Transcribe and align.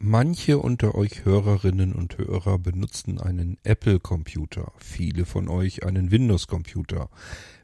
Manche 0.00 0.58
unter 0.58 0.94
euch 0.94 1.24
Hörerinnen 1.24 1.92
und 1.92 2.18
Hörer 2.18 2.60
benutzen 2.60 3.20
einen 3.20 3.58
Apple-Computer, 3.64 4.70
viele 4.78 5.24
von 5.24 5.48
euch 5.48 5.84
einen 5.84 6.12
Windows-Computer. 6.12 7.10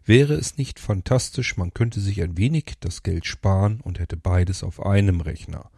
Wäre 0.04 0.34
es 0.34 0.58
nicht 0.58 0.80
fantastisch, 0.80 1.56
man 1.56 1.72
könnte 1.72 2.00
sich 2.00 2.20
ein 2.22 2.36
wenig 2.36 2.74
das 2.80 3.04
Geld 3.04 3.24
sparen 3.24 3.80
und 3.80 4.00
hätte 4.00 4.16
beides 4.16 4.64
auf 4.64 4.84
einem 4.84 5.20
Rechner. 5.20 5.70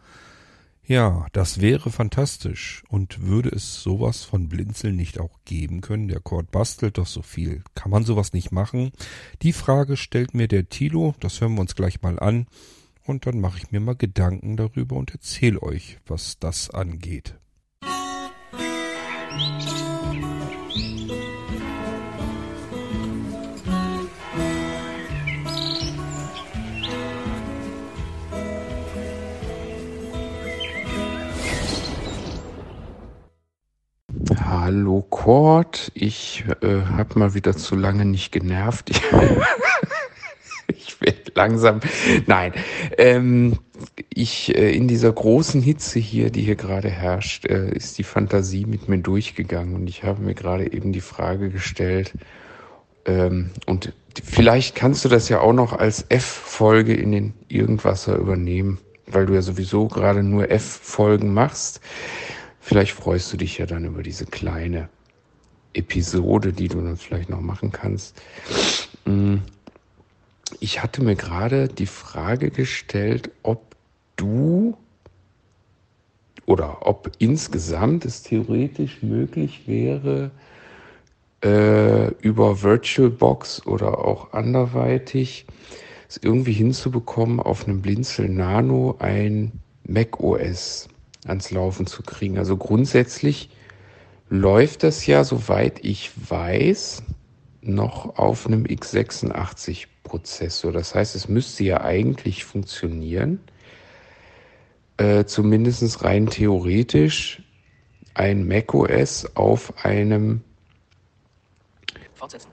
Ja, 0.83 1.27
das 1.31 1.61
wäre 1.61 1.91
fantastisch. 1.91 2.83
Und 2.87 3.21
würde 3.21 3.49
es 3.49 3.83
sowas 3.83 4.23
von 4.23 4.49
Blinzeln 4.49 4.95
nicht 4.95 5.19
auch 5.19 5.37
geben 5.45 5.81
können? 5.81 6.07
Der 6.07 6.21
Cord 6.21 6.49
bastelt 6.49 6.97
doch 6.97 7.05
so 7.05 7.21
viel. 7.21 7.61
Kann 7.75 7.91
man 7.91 8.03
sowas 8.03 8.33
nicht 8.33 8.51
machen? 8.51 8.91
Die 9.43 9.53
Frage 9.53 9.95
stellt 9.95 10.33
mir 10.33 10.47
der 10.47 10.69
Tilo, 10.69 11.13
das 11.19 11.39
hören 11.39 11.53
wir 11.53 11.61
uns 11.61 11.75
gleich 11.75 12.01
mal 12.01 12.17
an 12.17 12.47
und 13.07 13.25
dann 13.25 13.39
mache 13.39 13.57
ich 13.57 13.71
mir 13.71 13.79
mal 13.79 13.95
Gedanken 13.95 14.57
darüber 14.57 14.95
und 14.95 15.11
erzähle 15.11 15.61
euch, 15.63 15.97
was 16.05 16.39
das 16.39 16.69
angeht. 16.69 17.35
Hallo 34.41 35.01
Kurt, 35.01 35.91
ich 35.93 36.43
äh, 36.61 36.81
habe 36.81 37.19
mal 37.19 37.33
wieder 37.33 37.55
zu 37.55 37.75
lange 37.75 38.03
nicht 38.03 38.33
genervt. 38.33 38.91
ich 40.87 41.01
werde 41.01 41.31
langsam. 41.35 41.79
Nein, 42.25 42.53
ähm, 42.97 43.59
ich 44.09 44.55
äh, 44.55 44.71
in 44.71 44.87
dieser 44.87 45.11
großen 45.11 45.61
Hitze 45.61 45.99
hier, 45.99 46.29
die 46.29 46.41
hier 46.41 46.55
gerade 46.55 46.89
herrscht, 46.89 47.45
äh, 47.45 47.69
ist 47.69 47.97
die 47.97 48.03
Fantasie 48.03 48.65
mit 48.65 48.87
mir 48.87 48.99
durchgegangen 48.99 49.75
und 49.75 49.87
ich 49.87 50.03
habe 50.03 50.21
mir 50.21 50.33
gerade 50.33 50.71
eben 50.71 50.93
die 50.93 51.01
Frage 51.01 51.49
gestellt. 51.49 52.13
Ähm, 53.05 53.51
und 53.65 53.93
vielleicht 54.23 54.75
kannst 54.75 55.05
du 55.05 55.09
das 55.09 55.29
ja 55.29 55.39
auch 55.39 55.53
noch 55.53 55.73
als 55.73 56.05
F-Folge 56.09 56.93
in 56.93 57.11
den 57.11 57.33
Irgendwasser 57.47 58.17
übernehmen, 58.17 58.79
weil 59.05 59.25
du 59.25 59.33
ja 59.33 59.41
sowieso 59.41 59.87
gerade 59.87 60.23
nur 60.23 60.49
F-Folgen 60.49 61.33
machst. 61.33 61.81
Vielleicht 62.59 62.91
freust 62.91 63.31
du 63.31 63.37
dich 63.37 63.57
ja 63.57 63.65
dann 63.65 63.85
über 63.85 64.03
diese 64.03 64.25
kleine 64.25 64.89
Episode, 65.73 66.51
die 66.51 66.67
du 66.67 66.81
dann 66.81 66.97
vielleicht 66.97 67.29
noch 67.29 67.39
machen 67.39 67.71
kannst. 67.71 68.21
Mm 69.05 69.37
ich 70.59 70.81
hatte 70.81 71.03
mir 71.03 71.15
gerade 71.15 71.67
die 71.67 71.85
Frage 71.85 72.49
gestellt, 72.51 73.31
ob 73.43 73.75
du 74.15 74.77
oder 76.45 76.87
ob 76.87 77.11
insgesamt 77.19 78.05
es 78.05 78.23
theoretisch 78.23 79.03
möglich 79.03 79.67
wäre, 79.67 80.31
äh, 81.43 82.07
über 82.21 82.63
VirtualBox 82.63 83.65
oder 83.67 83.99
auch 83.99 84.33
anderweitig 84.33 85.45
es 86.09 86.17
irgendwie 86.17 86.53
hinzubekommen, 86.53 87.39
auf 87.39 87.67
einem 87.67 87.81
Blinzel 87.81 88.29
Nano 88.29 88.95
ein 88.99 89.51
Mac 89.83 90.19
OS 90.21 90.87
ans 91.25 91.51
Laufen 91.51 91.85
zu 91.85 92.01
kriegen. 92.01 92.37
Also 92.37 92.55
grundsätzlich 92.55 93.49
läuft 94.29 94.83
das 94.83 95.05
ja, 95.05 95.23
soweit 95.23 95.83
ich 95.83 96.11
weiß, 96.29 97.03
noch 97.61 98.17
auf 98.17 98.47
einem 98.47 98.63
x86 98.63 99.87
Prozessor. 100.07 100.71
Das 100.71 100.95
heißt, 100.95 101.15
es 101.15 101.27
müsste 101.27 101.65
ja 101.65 101.81
eigentlich 101.81 102.45
funktionieren, 102.45 103.39
äh, 104.97 105.25
zumindest 105.25 106.03
rein 106.03 106.27
theoretisch, 106.27 107.43
ein 108.13 108.47
macOS 108.47 109.35
auf 109.35 109.85
einem 109.85 110.41
Fortsetzen. 112.15 112.49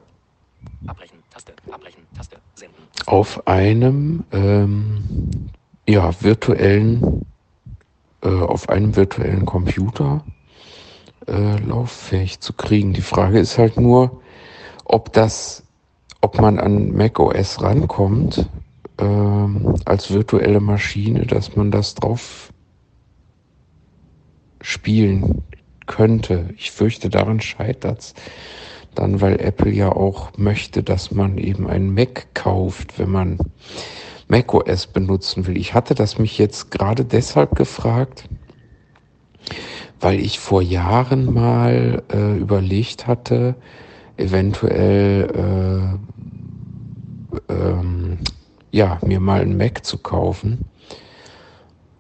Abbrechen, 0.86 1.18
Taste, 1.30 1.54
abbrechen, 1.70 2.02
Taste, 2.14 2.36
senden. 2.54 2.82
Auf 3.06 3.46
einem 3.46 4.24
ähm, 4.32 5.48
ja, 5.88 6.12
virtuellen, 6.22 7.24
äh, 8.22 8.28
auf 8.28 8.68
einem 8.68 8.94
virtuellen 8.94 9.46
Computer 9.46 10.24
äh, 11.26 11.56
lauffähig 11.60 12.40
zu 12.40 12.52
kriegen. 12.52 12.92
Die 12.92 13.00
Frage 13.00 13.38
ist 13.38 13.56
halt 13.56 13.78
nur, 13.78 14.20
ob 14.84 15.12
das 15.12 15.63
ob 16.24 16.40
man 16.40 16.58
an 16.58 16.96
macOS 16.96 17.60
rankommt 17.60 18.48
ähm, 18.96 19.74
als 19.84 20.10
virtuelle 20.10 20.60
Maschine, 20.60 21.26
dass 21.26 21.54
man 21.54 21.70
das 21.70 21.94
drauf 21.94 22.50
spielen 24.62 25.42
könnte. 25.84 26.48
Ich 26.56 26.70
fürchte, 26.70 27.10
daran 27.10 27.42
scheitert's 27.42 28.14
dann, 28.94 29.20
weil 29.20 29.38
Apple 29.38 29.70
ja 29.70 29.92
auch 29.92 30.30
möchte, 30.38 30.82
dass 30.82 31.10
man 31.10 31.36
eben 31.36 31.66
einen 31.68 31.92
Mac 31.92 32.28
kauft, 32.32 32.98
wenn 32.98 33.10
man 33.10 33.36
macOS 34.28 34.86
benutzen 34.86 35.46
will. 35.46 35.58
Ich 35.58 35.74
hatte 35.74 35.94
das 35.94 36.18
mich 36.18 36.38
jetzt 36.38 36.70
gerade 36.70 37.04
deshalb 37.04 37.54
gefragt, 37.54 38.30
weil 40.00 40.18
ich 40.20 40.38
vor 40.38 40.62
Jahren 40.62 41.34
mal 41.34 42.02
äh, 42.10 42.38
überlegt 42.38 43.06
hatte, 43.06 43.56
eventuell 44.16 45.98
äh, 47.48 47.52
ähm, 47.52 48.18
ja 48.70 48.98
mir 49.04 49.20
mal 49.20 49.40
einen 49.40 49.56
Mac 49.56 49.84
zu 49.84 49.98
kaufen 49.98 50.64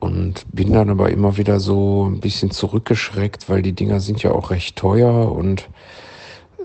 und 0.00 0.44
bin 0.52 0.72
dann 0.72 0.90
aber 0.90 1.10
immer 1.10 1.36
wieder 1.36 1.60
so 1.60 2.06
ein 2.06 2.20
bisschen 2.20 2.50
zurückgeschreckt, 2.50 3.48
weil 3.48 3.62
die 3.62 3.72
Dinger 3.72 4.00
sind 4.00 4.22
ja 4.22 4.32
auch 4.32 4.50
recht 4.50 4.76
teuer 4.76 5.32
und 5.32 5.68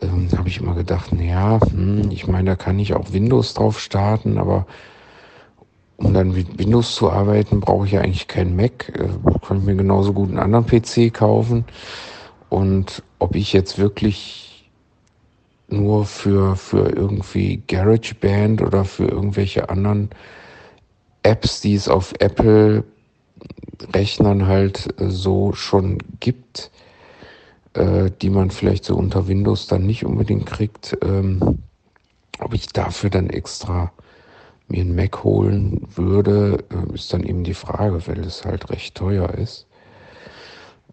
ähm, 0.02 0.30
habe 0.38 0.50
ich 0.50 0.60
immer 0.60 0.76
gedacht, 0.76 1.14
naja, 1.14 1.60
hm, 1.72 2.12
ich 2.12 2.28
meine, 2.28 2.52
da 2.52 2.56
kann 2.56 2.80
ich 2.80 2.94
auch 2.94 3.14
Windows 3.14 3.54
drauf 3.54 3.80
starten, 3.80 4.38
aber 4.38 4.66
um 5.98 6.14
dann 6.14 6.32
mit 6.32 6.58
Windows 6.58 6.96
zu 6.96 7.12
arbeiten, 7.12 7.60
brauche 7.60 7.86
ich 7.86 7.92
ja 7.92 8.02
eigentlich 8.02 8.28
keinen 8.28 8.56
Mac. 8.56 8.90
Äh, 8.90 9.10
kann 9.46 9.58
ich 9.60 9.64
mir 9.64 9.76
genauso 9.76 10.14
gut 10.14 10.30
einen 10.30 10.40
anderen 10.40 10.66
PC 10.66 11.14
kaufen. 11.14 11.66
Und 12.50 13.04
ob 13.20 13.36
ich 13.36 13.54
jetzt 13.54 13.78
wirklich 13.78 14.49
nur 15.72 16.06
für, 16.06 16.56
für 16.56 16.90
irgendwie 16.90 17.64
GarageBand 17.68 18.62
oder 18.62 18.86
für 18.86 19.06
irgendwelche 19.06 19.70
anderen 19.70 20.10
Apps, 21.24 21.62
die 21.62 21.76
es 21.76 21.88
auf 21.88 22.14
Apple 22.20 22.84
Rechnern 23.94 24.48
halt 24.48 25.00
äh, 25.00 25.10
so 25.10 25.54
schon 25.54 26.00
gibt, 26.20 26.72
äh, 27.74 28.12
die 28.22 28.30
man 28.30 28.52
vielleicht 28.52 28.86
so 28.86 28.96
unter 28.96 29.28
Windows 29.28 29.68
dann 29.68 29.86
nicht 29.86 30.06
unbedingt 30.06 30.46
kriegt, 30.46 30.98
ähm, 31.02 31.60
ob 32.40 32.54
ich 32.54 32.68
dafür 32.68 33.10
dann 33.10 33.30
extra 33.30 33.92
mir 34.68 34.82
einen 34.82 34.96
Mac 34.96 35.24
holen 35.24 35.88
würde, 35.96 36.64
äh, 36.70 36.94
ist 36.94 37.12
dann 37.14 37.24
eben 37.24 37.44
die 37.44 37.54
Frage, 37.54 38.08
weil 38.08 38.20
es 38.20 38.46
halt 38.46 38.70
recht 38.70 38.96
teuer 38.96 39.30
ist. 39.30 39.69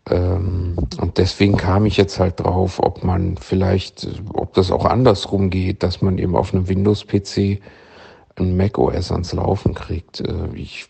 Ähm, 0.09 0.77
und 1.01 1.19
deswegen 1.19 1.57
kam 1.57 1.87
ich 1.87 1.97
jetzt 1.97 2.21
halt 2.21 2.41
drauf, 2.41 2.81
ob 2.83 3.03
man 3.03 3.37
vielleicht, 3.37 4.07
ob 4.33 4.55
das 4.55 4.71
auch 4.71 4.85
andersrum 4.85 5.51
geht, 5.51 5.83
dass 5.83 6.01
man 6.01 6.19
eben 6.19 6.37
auf 6.37 6.55
einem 6.55 6.69
Windows-PC 6.69 7.61
ein 8.37 8.57
Mac 8.57 8.79
OS 8.79 9.11
ans 9.11 9.33
Laufen 9.33 9.75
kriegt. 9.75 10.21
Äh, 10.21 10.55
ich 10.55 10.89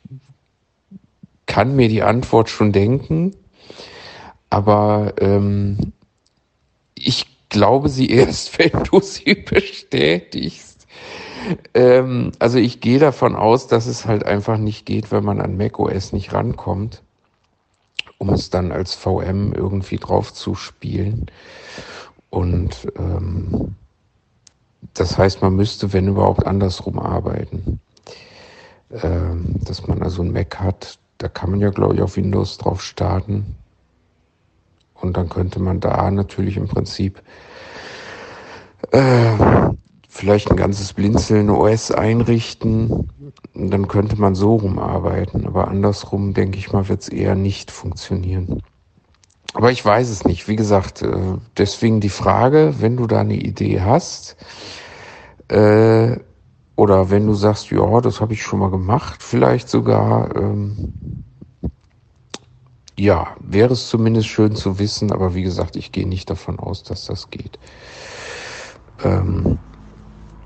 kann 1.47 1.77
mir 1.77 1.89
die 1.89 2.03
Antwort 2.03 2.51
schon 2.51 2.73
denken, 2.73 3.35
aber 4.51 5.15
ähm, 5.19 5.93
ich 6.95 7.27
glaube 7.49 7.89
sie 7.89 8.11
erst, 8.11 8.59
wenn 8.59 8.85
du 8.85 9.01
sie 9.01 9.35
bestätigst. 9.35 10.87
Ähm, 11.73 12.33
also 12.39 12.59
ich 12.59 12.81
gehe 12.81 12.99
davon 12.99 13.35
aus, 13.35 13.69
dass 13.69 13.87
es 13.87 14.05
halt 14.05 14.27
einfach 14.27 14.59
nicht 14.59 14.85
geht, 14.85 15.11
wenn 15.11 15.25
man 15.25 15.41
an 15.41 15.57
Mac 15.57 15.79
OS 15.79 16.13
nicht 16.13 16.35
rankommt 16.35 17.03
um 18.19 18.31
es 18.31 18.51
dann 18.51 18.73
als 18.73 18.95
VM 18.95 19.53
irgendwie 19.53 19.99
drauf 19.99 20.33
zu 20.33 20.55
spielen. 20.55 21.27
Und 22.31 22.89
ähm, 22.99 23.75
das 24.95 25.19
heißt, 25.19 25.43
man 25.43 25.57
müsste, 25.57 25.93
wenn 25.93 26.09
überhaupt, 26.09 26.47
andersrum 26.47 26.99
arbeiten. 26.99 27.81
Ähm, 29.03 29.57
dass 29.65 29.87
man 29.87 30.03
also 30.03 30.23
ein 30.23 30.33
Mac 30.33 30.61
hat, 30.61 30.99
da 31.19 31.29
kann 31.29 31.51
man 31.51 31.61
ja, 31.61 31.71
glaube 31.71 31.95
ich, 31.95 32.03
auf 32.03 32.17
Windows 32.17 32.59
drauf 32.59 32.83
starten. 32.83 33.57
Und 34.95 35.17
dann 35.17 35.29
könnte 35.29 35.61
man 35.61 35.81
da 35.81 36.11
natürlich 36.11 36.57
im 36.57 36.69
Prinzip 36.69 37.23
äh, 38.93 39.71
vielleicht 40.09 40.51
ein 40.51 40.57
ganzes 40.57 40.93
Blinzeln 40.93 41.51
OS 41.51 41.91
einrichten. 41.91 43.11
Dann 43.55 43.89
könnte 43.89 44.21
man 44.21 44.35
so 44.35 44.57
rumarbeiten. 44.57 45.47
Aber 45.47 45.69
andersrum, 45.69 46.35
denke 46.35 46.59
ich 46.59 46.73
mal, 46.73 46.89
wird 46.89 47.03
es 47.03 47.09
eher 47.09 47.35
nicht 47.35 47.71
funktionieren. 47.71 48.63
Aber 49.55 49.73
ich 49.73 49.85
weiß 49.85 50.11
es 50.11 50.25
nicht. 50.25 50.49
Wie 50.49 50.57
gesagt, 50.57 51.03
äh, 51.03 51.39
deswegen 51.57 52.01
die 52.01 52.11
Frage, 52.11 52.75
wenn 52.79 52.97
du 52.97 53.07
da 53.07 53.21
eine 53.21 53.37
Idee 53.37 53.81
hast, 53.81 54.37
äh, 55.49 56.17
oder 56.77 57.11
wenn 57.11 57.27
du 57.27 57.35
sagst, 57.35 57.71
ja, 57.71 58.01
das 58.03 58.21
habe 58.21 58.35
ich 58.35 58.43
schon 58.43 58.59
mal 58.59 58.71
gemacht, 58.71 59.23
vielleicht 59.23 59.71
sogar, 59.71 60.37
ähm, 60.37 60.93
ja, 62.99 63.35
wäre 63.41 63.73
es 63.73 63.89
zumindest 63.89 64.29
schön 64.29 64.55
zu 64.55 64.79
wissen, 64.79 65.11
aber 65.11 65.35
wie 65.35 65.43
gesagt, 65.43 65.77
ich 65.77 65.91
gehe 65.91 66.07
nicht 66.07 66.29
davon 66.29 66.59
aus, 66.59 66.83
dass 66.83 67.07
das 67.07 67.31
geht. 67.31 67.59
Ähm, 69.03 69.59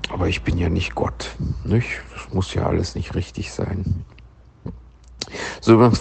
aber 0.09 0.27
ich 0.27 0.43
bin 0.43 0.57
ja 0.57 0.69
nicht 0.69 0.95
Gott. 0.95 1.35
Nicht? 1.63 2.01
Das 2.13 2.33
muss 2.33 2.53
ja 2.53 2.65
alles 2.65 2.95
nicht 2.95 3.15
richtig 3.15 3.51
sein. 3.51 4.05
So, 5.61 5.91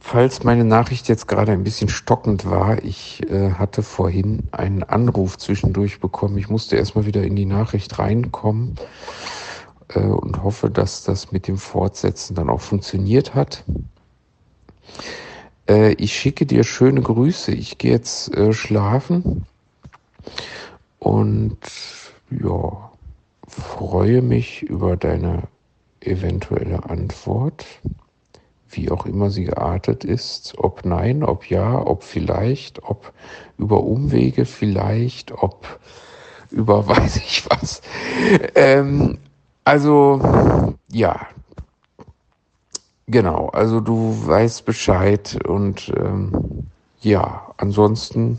falls 0.00 0.42
meine 0.44 0.64
Nachricht 0.64 1.08
jetzt 1.08 1.28
gerade 1.28 1.52
ein 1.52 1.64
bisschen 1.64 1.88
stockend 1.88 2.48
war, 2.48 2.82
ich 2.82 3.22
äh, 3.30 3.52
hatte 3.52 3.82
vorhin 3.82 4.48
einen 4.50 4.82
Anruf 4.82 5.38
zwischendurch 5.38 6.00
bekommen. 6.00 6.38
Ich 6.38 6.48
musste 6.48 6.76
erstmal 6.76 7.06
wieder 7.06 7.22
in 7.22 7.36
die 7.36 7.46
Nachricht 7.46 7.98
reinkommen 7.98 8.76
äh, 9.88 10.00
und 10.00 10.42
hoffe, 10.42 10.70
dass 10.70 11.04
das 11.04 11.32
mit 11.32 11.46
dem 11.46 11.58
Fortsetzen 11.58 12.34
dann 12.34 12.50
auch 12.50 12.60
funktioniert 12.60 13.34
hat. 13.34 13.64
Äh, 15.68 15.92
ich 15.94 16.14
schicke 16.14 16.46
dir 16.46 16.64
schöne 16.64 17.02
Grüße. 17.02 17.52
Ich 17.52 17.78
gehe 17.78 17.92
jetzt 17.92 18.34
äh, 18.34 18.52
schlafen 18.52 19.46
und 20.98 21.58
ja, 22.30 22.91
freue 23.52 24.22
mich 24.22 24.62
über 24.62 24.96
deine 24.96 25.44
eventuelle 26.00 26.88
Antwort, 26.88 27.64
wie 28.70 28.90
auch 28.90 29.06
immer 29.06 29.30
sie 29.30 29.44
geartet 29.44 30.04
ist, 30.04 30.54
ob 30.58 30.84
nein, 30.84 31.22
ob 31.22 31.48
ja, 31.50 31.84
ob 31.86 32.02
vielleicht, 32.02 32.82
ob 32.82 33.12
über 33.58 33.82
Umwege 33.84 34.44
vielleicht, 34.44 35.32
ob 35.32 35.78
über 36.50 36.86
weiß 36.86 37.16
ich 37.16 37.48
was. 37.50 37.82
Ähm, 38.54 39.18
also 39.64 40.74
ja, 40.90 41.26
genau, 43.06 43.48
also 43.48 43.80
du 43.80 44.26
weißt 44.26 44.64
Bescheid 44.64 45.38
und 45.46 45.92
ähm, 45.96 46.66
ja, 47.00 47.52
ansonsten 47.56 48.38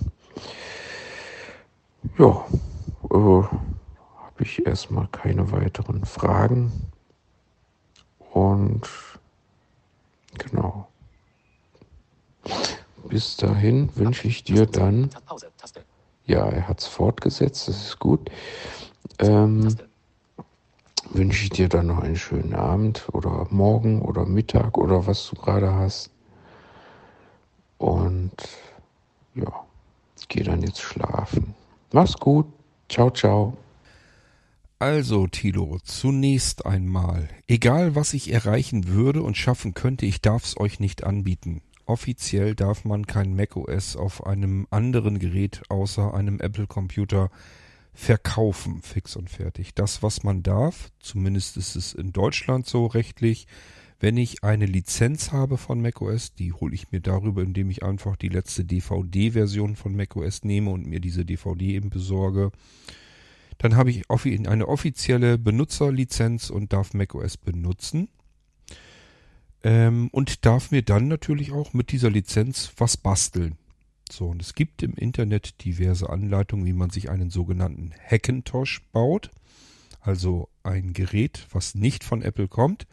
ja, 2.17 2.45
äh, 3.09 3.43
habe 4.33 4.43
ich 4.43 4.65
erstmal 4.65 5.07
keine 5.07 5.51
weiteren 5.51 6.05
Fragen. 6.05 6.71
Und 8.31 8.89
genau. 10.37 10.87
Bis 13.09 13.37
dahin 13.37 13.95
wünsche 13.95 14.27
ich 14.27 14.43
dir 14.43 14.65
dann. 14.65 15.09
Ja, 16.25 16.49
er 16.49 16.67
hat 16.67 16.79
es 16.79 16.87
fortgesetzt, 16.87 17.67
das 17.67 17.77
ist 17.77 17.99
gut. 17.99 18.31
Ähm, 19.19 19.75
wünsche 21.11 21.43
ich 21.43 21.49
dir 21.51 21.69
dann 21.69 21.87
noch 21.87 21.99
einen 21.99 22.15
schönen 22.15 22.55
Abend 22.55 23.07
oder 23.11 23.45
Morgen 23.51 24.01
oder 24.01 24.25
Mittag 24.25 24.77
oder 24.77 25.05
was 25.05 25.29
du 25.29 25.35
gerade 25.35 25.73
hast. 25.75 26.09
Und 27.77 28.31
ja, 29.35 29.65
geh 30.27 30.41
dann 30.41 30.61
jetzt 30.61 30.81
schlafen. 30.81 31.53
Mach's 31.91 32.15
gut. 32.17 32.47
Ciao, 32.89 33.11
ciao. 33.11 33.55
Also, 34.83 35.27
Tilo, 35.27 35.79
zunächst 35.85 36.65
einmal, 36.65 37.29
egal 37.47 37.95
was 37.95 38.13
ich 38.13 38.33
erreichen 38.33 38.89
würde 38.89 39.23
und 39.23 39.37
schaffen 39.37 39.73
könnte, 39.73 40.05
ich 40.05 40.19
darf's 40.19 40.57
euch 40.57 40.81
nicht 40.81 41.05
anbieten. 41.05 41.61
Offiziell 41.85 42.53
darf 42.53 42.83
man 42.83 43.07
kein 43.07 43.33
macOS 43.33 43.95
auf 43.95 44.25
einem 44.25 44.67
anderen 44.71 45.19
Gerät 45.19 45.61
außer 45.69 46.13
einem 46.13 46.41
Apple-Computer 46.41 47.31
verkaufen, 47.93 48.81
fix 48.81 49.15
und 49.15 49.29
fertig. 49.29 49.73
Das, 49.73 50.03
was 50.03 50.23
man 50.23 50.43
darf, 50.43 50.91
zumindest 50.99 51.55
ist 51.55 51.77
es 51.77 51.93
in 51.93 52.11
Deutschland 52.11 52.67
so 52.67 52.85
rechtlich, 52.85 53.47
wenn 54.01 54.17
ich 54.17 54.43
eine 54.43 54.65
Lizenz 54.65 55.31
habe 55.31 55.57
von 55.57 55.81
macOS, 55.81 56.33
die 56.33 56.51
hole 56.51 56.75
ich 56.75 56.91
mir 56.91 56.99
darüber, 56.99 57.41
indem 57.41 57.69
ich 57.69 57.83
einfach 57.83 58.17
die 58.17 58.27
letzte 58.27 58.65
DVD-Version 58.65 59.77
von 59.77 59.95
macOS 59.95 60.43
nehme 60.43 60.71
und 60.71 60.85
mir 60.85 60.99
diese 60.99 61.23
DVD 61.23 61.75
eben 61.75 61.89
besorge. 61.89 62.51
Dann 63.57 63.75
habe 63.75 63.91
ich 63.91 64.03
eine 64.09 64.67
offizielle 64.67 65.37
Benutzerlizenz 65.37 66.49
und 66.49 66.73
darf 66.73 66.93
macOS 66.93 67.37
benutzen. 67.37 68.09
Ähm, 69.63 70.09
und 70.11 70.45
darf 70.45 70.71
mir 70.71 70.81
dann 70.81 71.07
natürlich 71.07 71.51
auch 71.51 71.73
mit 71.73 71.91
dieser 71.91 72.09
Lizenz 72.09 72.73
was 72.77 72.97
basteln. 72.97 73.57
So, 74.11 74.27
und 74.27 74.41
es 74.41 74.53
gibt 74.53 74.83
im 74.83 74.93
Internet 74.95 75.63
diverse 75.63 76.09
Anleitungen, 76.09 76.65
wie 76.65 76.73
man 76.73 76.89
sich 76.89 77.09
einen 77.09 77.29
sogenannten 77.29 77.91
Hackintosh 78.09 78.81
baut. 78.91 79.31
Also 80.01 80.49
ein 80.63 80.93
Gerät, 80.93 81.47
was 81.51 81.75
nicht 81.75 82.03
von 82.03 82.21
Apple 82.21 82.49
kommt, 82.49 82.85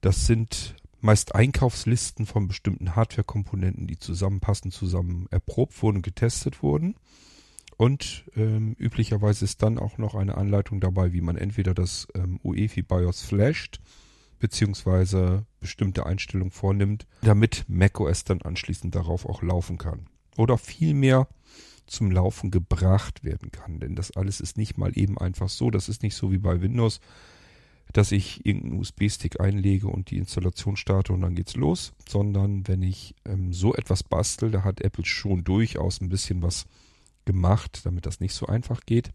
das 0.00 0.26
sind 0.26 0.74
meist 1.00 1.34
Einkaufslisten 1.34 2.26
von 2.26 2.48
bestimmten 2.48 2.96
Hardware-Komponenten, 2.96 3.86
die 3.86 3.98
zusammenpassen, 3.98 4.70
zusammen 4.70 5.26
erprobt 5.30 5.82
wurden 5.82 6.02
getestet 6.02 6.62
wurden. 6.62 6.96
Und 7.76 8.24
ähm, 8.36 8.74
üblicherweise 8.78 9.44
ist 9.44 9.62
dann 9.62 9.78
auch 9.78 9.98
noch 9.98 10.14
eine 10.14 10.36
Anleitung 10.36 10.80
dabei, 10.80 11.12
wie 11.12 11.20
man 11.20 11.36
entweder 11.36 11.74
das 11.74 12.08
ähm, 12.14 12.40
UEFI 12.42 12.82
BIOS 12.82 13.22
flasht, 13.22 13.80
beziehungsweise 14.38 15.44
bestimmte 15.60 16.06
Einstellungen 16.06 16.50
vornimmt, 16.50 17.06
damit 17.22 17.64
macOS 17.68 18.24
dann 18.24 18.40
anschließend 18.42 18.94
darauf 18.94 19.26
auch 19.26 19.42
laufen 19.42 19.76
kann. 19.76 20.06
Oder 20.36 20.58
vielmehr 20.58 21.28
zum 21.86 22.10
Laufen 22.10 22.50
gebracht 22.50 23.24
werden 23.24 23.50
kann. 23.50 23.78
Denn 23.78 23.94
das 23.94 24.10
alles 24.16 24.40
ist 24.40 24.56
nicht 24.56 24.78
mal 24.78 24.96
eben 24.98 25.18
einfach 25.18 25.48
so. 25.48 25.70
Das 25.70 25.88
ist 25.88 26.02
nicht 26.02 26.14
so 26.14 26.32
wie 26.32 26.38
bei 26.38 26.60
Windows, 26.60 27.00
dass 27.92 28.10
ich 28.10 28.44
irgendeinen 28.44 28.80
USB-Stick 28.80 29.40
einlege 29.40 29.86
und 29.86 30.10
die 30.10 30.18
Installation 30.18 30.76
starte 30.76 31.12
und 31.12 31.20
dann 31.20 31.34
geht's 31.34 31.56
los, 31.56 31.92
sondern 32.08 32.66
wenn 32.66 32.82
ich 32.82 33.14
ähm, 33.24 33.52
so 33.52 33.74
etwas 33.74 34.02
bastel, 34.02 34.50
da 34.50 34.64
hat 34.64 34.80
Apple 34.80 35.04
schon 35.04 35.44
durchaus 35.44 36.00
ein 36.00 36.08
bisschen 36.08 36.42
was 36.42 36.66
gemacht, 37.26 37.84
damit 37.84 38.06
das 38.06 38.20
nicht 38.20 38.34
so 38.34 38.46
einfach 38.46 38.80
geht. 38.86 39.12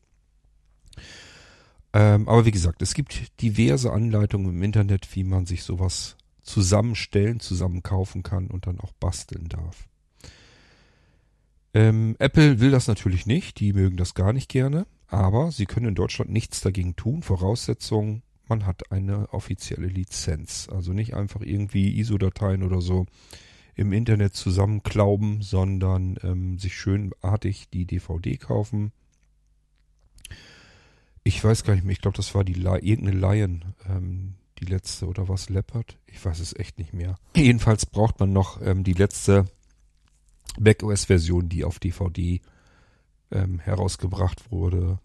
Ähm, 1.93 2.29
aber 2.29 2.45
wie 2.45 2.51
gesagt, 2.51 2.81
es 2.81 2.93
gibt 2.93 3.41
diverse 3.41 3.91
Anleitungen 3.91 4.51
im 4.51 4.63
Internet, 4.63 5.15
wie 5.15 5.23
man 5.23 5.45
sich 5.45 5.63
sowas 5.63 6.15
zusammenstellen, 6.43 7.39
zusammen 7.39 7.83
kaufen 7.83 8.23
kann 8.23 8.47
und 8.47 8.67
dann 8.67 8.79
auch 8.79 8.93
basteln 8.93 9.49
darf. 9.49 9.87
Ähm, 11.73 12.15
Apple 12.19 12.59
will 12.59 12.71
das 12.71 12.87
natürlich 12.87 13.25
nicht, 13.25 13.59
die 13.59 13.73
mögen 13.73 13.97
das 13.97 14.13
gar 14.13 14.33
nicht 14.33 14.49
gerne, 14.49 14.85
aber 15.07 15.51
sie 15.51 15.65
können 15.65 15.87
in 15.87 15.95
Deutschland 15.95 16.31
nichts 16.31 16.61
dagegen 16.61 16.95
tun. 16.95 17.23
Voraussetzung 17.23 18.23
man 18.51 18.65
hat 18.65 18.91
eine 18.91 19.29
offizielle 19.33 19.87
Lizenz. 19.87 20.67
Also 20.69 20.91
nicht 20.91 21.15
einfach 21.15 21.39
irgendwie 21.39 21.97
ISO-Dateien 21.97 22.63
oder 22.63 22.81
so 22.81 23.05
im 23.75 23.93
Internet 23.93 24.35
zusammenklauben, 24.35 25.41
sondern 25.41 26.17
ähm, 26.23 26.59
sich 26.59 26.75
schönartig 26.75 27.69
die 27.69 27.85
DVD 27.85 28.37
kaufen. 28.37 28.91
Ich 31.23 31.43
weiß 31.43 31.63
gar 31.63 31.75
nicht 31.75 31.83
mehr, 31.83 31.93
ich 31.93 32.01
glaube, 32.01 32.17
das 32.17 32.33
war 32.33 32.43
die 32.43 32.53
irgendeine 32.53 33.11
Lion, 33.11 33.75
ähm, 33.87 34.35
die 34.59 34.65
letzte 34.65 35.07
oder 35.07 35.27
was 35.27 35.49
Leopard? 35.49 35.97
Ich 36.07 36.23
weiß 36.23 36.39
es 36.39 36.55
echt 36.55 36.77
nicht 36.77 36.93
mehr. 36.93 37.15
Jedenfalls 37.35 37.85
braucht 37.85 38.19
man 38.19 38.33
noch 38.33 38.61
ähm, 38.61 38.83
die 38.83 38.93
letzte 38.93 39.45
macOS-Version, 40.59 41.49
die 41.49 41.63
auf 41.63 41.79
DVD 41.79 42.41
ähm, 43.31 43.59
herausgebracht 43.59 44.51
wurde. 44.51 44.99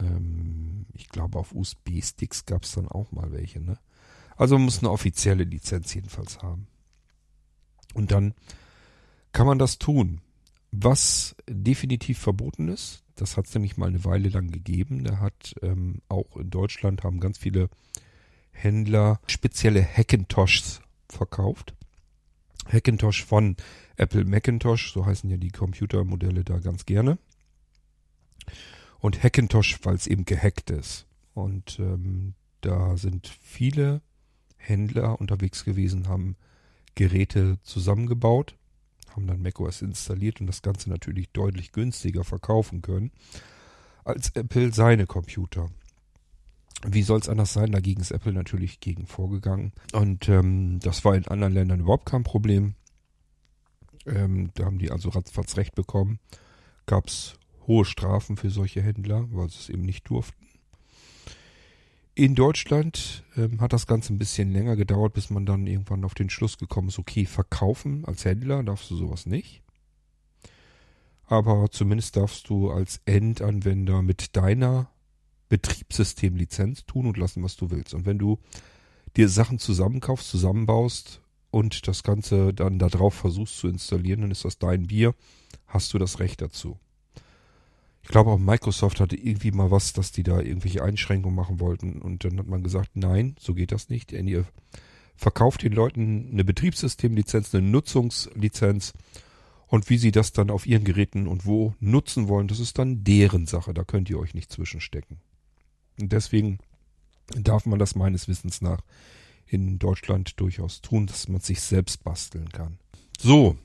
Ähm, 0.00 0.86
ich 0.92 1.08
glaube, 1.08 1.38
auf 1.38 1.54
USB-Sticks 1.54 2.46
gab 2.46 2.64
es 2.64 2.72
dann 2.72 2.88
auch 2.88 3.12
mal 3.12 3.32
welche. 3.32 3.60
Ne? 3.60 3.78
Also 4.36 4.56
man 4.56 4.64
muss 4.64 4.78
eine 4.78 4.90
offizielle 4.90 5.44
Lizenz 5.44 5.94
jedenfalls 5.94 6.42
haben. 6.42 6.66
Und 7.94 8.10
dann 8.12 8.34
kann 9.32 9.46
man 9.46 9.58
das 9.58 9.78
tun. 9.78 10.20
Was 10.70 11.34
definitiv 11.48 12.18
verboten 12.18 12.68
ist, 12.68 13.02
das 13.14 13.36
hat 13.36 13.46
es 13.46 13.54
nämlich 13.54 13.76
mal 13.76 13.88
eine 13.88 14.04
Weile 14.04 14.28
lang 14.28 14.50
gegeben. 14.50 15.04
Da 15.04 15.18
hat 15.18 15.54
ähm, 15.62 16.02
auch 16.08 16.36
in 16.36 16.50
Deutschland 16.50 17.02
haben 17.04 17.20
ganz 17.20 17.38
viele 17.38 17.68
Händler 18.50 19.20
spezielle 19.26 19.82
Hackintoshs 19.82 20.80
verkauft. 21.08 21.74
Hackintosh 22.70 23.24
von 23.24 23.56
Apple 23.96 24.24
Macintosh, 24.24 24.92
so 24.92 25.06
heißen 25.06 25.30
ja 25.30 25.36
die 25.36 25.50
Computermodelle 25.50 26.44
da 26.44 26.58
ganz 26.58 26.84
gerne 26.84 27.18
und 29.00 29.22
Hackintosh, 29.22 29.78
weil 29.82 29.94
es 29.94 30.06
eben 30.06 30.24
gehackt 30.24 30.70
ist. 30.70 31.06
Und 31.34 31.78
ähm, 31.78 32.34
da 32.60 32.96
sind 32.96 33.28
viele 33.40 34.02
Händler 34.56 35.20
unterwegs 35.20 35.64
gewesen, 35.64 36.08
haben 36.08 36.36
Geräte 36.98 37.58
zusammengebaut, 37.62 38.56
haben 39.14 39.28
dann 39.28 39.40
macOS 39.40 39.82
installiert 39.82 40.40
und 40.40 40.48
das 40.48 40.62
Ganze 40.62 40.90
natürlich 40.90 41.30
deutlich 41.30 41.70
günstiger 41.70 42.24
verkaufen 42.24 42.82
können 42.82 43.12
als 44.02 44.30
Apple 44.30 44.72
seine 44.72 45.06
Computer. 45.06 45.68
Wie 46.84 47.02
soll 47.02 47.20
es 47.20 47.28
anders 47.28 47.52
sein? 47.52 47.70
Dagegen 47.70 48.00
ist 48.00 48.10
Apple 48.10 48.32
natürlich 48.32 48.80
gegen 48.80 49.06
vorgegangen. 49.06 49.72
Und 49.92 50.28
ähm, 50.28 50.80
das 50.80 51.04
war 51.04 51.14
in 51.14 51.28
anderen 51.28 51.52
Ländern 51.52 51.80
überhaupt 51.80 52.06
kein 52.06 52.24
Problem. 52.24 52.74
Ähm, 54.04 54.50
da 54.54 54.64
haben 54.64 54.78
die 54.78 54.90
also 54.90 55.10
ratzfatz 55.10 55.56
recht 55.56 55.76
bekommen. 55.76 56.18
Gab 56.86 57.06
es 57.06 57.34
hohe 57.68 57.84
Strafen 57.84 58.36
für 58.36 58.50
solche 58.50 58.82
Händler, 58.82 59.28
weil 59.30 59.48
sie 59.50 59.58
es 59.58 59.68
eben 59.68 59.82
nicht 59.82 60.08
durften. 60.10 60.47
In 62.18 62.34
Deutschland 62.34 63.22
ähm, 63.36 63.60
hat 63.60 63.72
das 63.72 63.86
Ganze 63.86 64.12
ein 64.12 64.18
bisschen 64.18 64.50
länger 64.50 64.74
gedauert, 64.74 65.12
bis 65.12 65.30
man 65.30 65.46
dann 65.46 65.68
irgendwann 65.68 66.04
auf 66.04 66.14
den 66.14 66.30
Schluss 66.30 66.58
gekommen 66.58 66.88
ist, 66.88 66.98
okay, 66.98 67.26
verkaufen 67.26 68.04
als 68.06 68.24
Händler 68.24 68.64
darfst 68.64 68.90
du 68.90 68.96
sowas 68.96 69.24
nicht. 69.24 69.62
Aber 71.26 71.70
zumindest 71.70 72.16
darfst 72.16 72.48
du 72.48 72.72
als 72.72 73.00
Endanwender 73.04 74.02
mit 74.02 74.34
deiner 74.34 74.90
Betriebssystemlizenz 75.48 76.86
tun 76.86 77.06
und 77.06 77.16
lassen, 77.18 77.44
was 77.44 77.54
du 77.54 77.70
willst. 77.70 77.94
Und 77.94 78.04
wenn 78.04 78.18
du 78.18 78.40
dir 79.16 79.28
Sachen 79.28 79.60
zusammenkaufst, 79.60 80.28
zusammenbaust 80.28 81.20
und 81.52 81.86
das 81.86 82.02
Ganze 82.02 82.52
dann 82.52 82.80
darauf 82.80 83.14
versuchst 83.14 83.58
zu 83.58 83.68
installieren, 83.68 84.22
dann 84.22 84.32
ist 84.32 84.44
das 84.44 84.58
dein 84.58 84.88
Bier, 84.88 85.14
hast 85.68 85.94
du 85.94 85.98
das 85.98 86.18
Recht 86.18 86.42
dazu. 86.42 86.80
Ich 88.08 88.12
glaube 88.12 88.30
auch 88.30 88.38
Microsoft 88.38 89.00
hatte 89.00 89.16
irgendwie 89.16 89.50
mal 89.50 89.70
was, 89.70 89.92
dass 89.92 90.12
die 90.12 90.22
da 90.22 90.40
irgendwelche 90.40 90.82
Einschränkungen 90.82 91.36
machen 91.36 91.60
wollten 91.60 92.00
und 92.00 92.24
dann 92.24 92.38
hat 92.38 92.46
man 92.46 92.62
gesagt, 92.62 92.92
nein, 92.94 93.36
so 93.38 93.52
geht 93.52 93.70
das 93.70 93.90
nicht. 93.90 94.12
Denn 94.12 94.26
ihr 94.26 94.46
verkauft 95.14 95.62
den 95.62 95.74
Leuten 95.74 96.30
eine 96.32 96.42
Betriebssystemlizenz, 96.42 97.54
eine 97.54 97.68
Nutzungslizenz 97.68 98.94
und 99.66 99.90
wie 99.90 99.98
sie 99.98 100.10
das 100.10 100.32
dann 100.32 100.48
auf 100.48 100.64
ihren 100.64 100.84
Geräten 100.84 101.28
und 101.28 101.44
wo 101.44 101.74
nutzen 101.80 102.28
wollen, 102.28 102.48
das 102.48 102.60
ist 102.60 102.78
dann 102.78 103.04
deren 103.04 103.44
Sache. 103.44 103.74
Da 103.74 103.84
könnt 103.84 104.08
ihr 104.08 104.18
euch 104.18 104.32
nicht 104.32 104.50
zwischenstecken. 104.50 105.18
Und 106.00 106.10
deswegen 106.10 106.60
darf 107.36 107.66
man 107.66 107.78
das 107.78 107.94
meines 107.94 108.26
Wissens 108.26 108.62
nach 108.62 108.80
in 109.44 109.78
Deutschland 109.78 110.40
durchaus 110.40 110.80
tun, 110.80 111.06
dass 111.06 111.28
man 111.28 111.42
sich 111.42 111.60
selbst 111.60 112.04
basteln 112.04 112.48
kann. 112.48 112.78
So, 113.20 113.58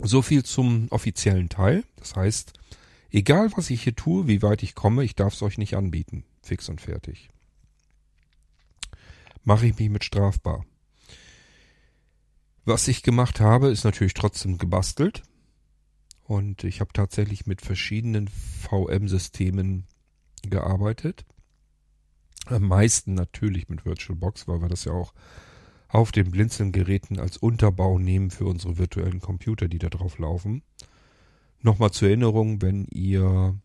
so 0.00 0.22
viel 0.22 0.44
zum 0.44 0.86
offiziellen 0.90 1.48
Teil. 1.48 1.82
Das 1.96 2.14
heißt, 2.14 2.52
Egal 3.10 3.50
was 3.56 3.70
ich 3.70 3.82
hier 3.82 3.96
tue, 3.96 4.26
wie 4.26 4.42
weit 4.42 4.62
ich 4.62 4.74
komme, 4.74 5.04
ich 5.04 5.14
darf 5.14 5.34
es 5.34 5.42
euch 5.42 5.58
nicht 5.58 5.76
anbieten. 5.76 6.24
Fix 6.42 6.68
und 6.68 6.80
fertig. 6.80 7.30
Mache 9.44 9.66
ich 9.66 9.78
mich 9.78 9.88
mit 9.88 10.04
strafbar. 10.04 10.64
Was 12.64 12.86
ich 12.86 13.02
gemacht 13.02 13.40
habe, 13.40 13.68
ist 13.68 13.84
natürlich 13.84 14.12
trotzdem 14.12 14.58
gebastelt. 14.58 15.22
Und 16.24 16.64
ich 16.64 16.80
habe 16.80 16.92
tatsächlich 16.92 17.46
mit 17.46 17.62
verschiedenen 17.62 18.28
VM-Systemen 18.28 19.86
gearbeitet. 20.42 21.24
Am 22.44 22.68
meisten 22.68 23.14
natürlich 23.14 23.70
mit 23.70 23.86
VirtualBox, 23.86 24.46
weil 24.48 24.60
wir 24.60 24.68
das 24.68 24.84
ja 24.84 24.92
auch 24.92 25.14
auf 25.88 26.12
den 26.12 26.30
Blinzeln-Geräten 26.30 27.18
als 27.18 27.38
Unterbau 27.38 27.98
nehmen 27.98 28.30
für 28.30 28.44
unsere 28.44 28.76
virtuellen 28.76 29.20
Computer, 29.20 29.68
die 29.68 29.78
da 29.78 29.88
drauf 29.88 30.18
laufen. 30.18 30.62
Nochmal 31.60 31.90
zur 31.90 32.08
Erinnerung, 32.08 32.62
wenn 32.62 32.84
ihr 32.86 33.56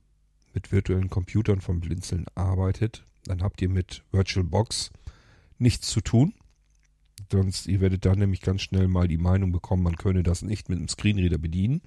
mit 0.54 0.72
virtuellen 0.72 1.10
Computern 1.10 1.62
vom 1.62 1.80
Blinzeln 1.80 2.26
arbeitet, 2.36 3.06
dann 3.26 3.42
habt 3.42 3.62
ihr 3.62 3.70
mit 3.70 4.04
VirtualBox 4.12 4.92
nichts 5.58 5.88
zu 5.88 6.02
tun. 6.02 6.34
Sonst, 7.32 7.68
ihr 7.68 7.82
werdet 7.82 8.06
da 8.06 8.16
nämlich 8.16 8.42
ganz 8.42 8.62
schnell 8.62 8.88
mal 8.88 9.08
die 9.08 9.18
Meinung 9.18 9.52
bekommen, 9.52 9.84
man 9.84 9.96
könne 9.96 10.24
das 10.24 10.42
nicht 10.42 10.70
mit 10.70 10.78
einem 10.78 10.88
Screenreader 10.88 11.38
bedienen. 11.38 11.82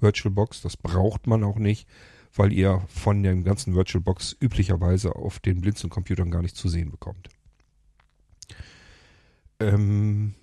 VirtualBox, 0.00 0.62
das 0.62 0.76
braucht 0.76 1.26
man 1.26 1.44
auch 1.44 1.58
nicht, 1.58 1.88
weil 2.34 2.52
ihr 2.52 2.82
von 2.88 3.22
dem 3.22 3.44
ganzen 3.44 3.74
VirtualBox 3.74 4.36
üblicherweise 4.40 5.14
auf 5.16 5.38
den 5.38 5.60
Blinzeln-Computern 5.60 6.30
gar 6.30 6.42
nicht 6.42 6.56
zu 6.56 6.68
sehen 6.68 6.90
bekommt. 6.90 7.28
Ähm, 9.58 10.34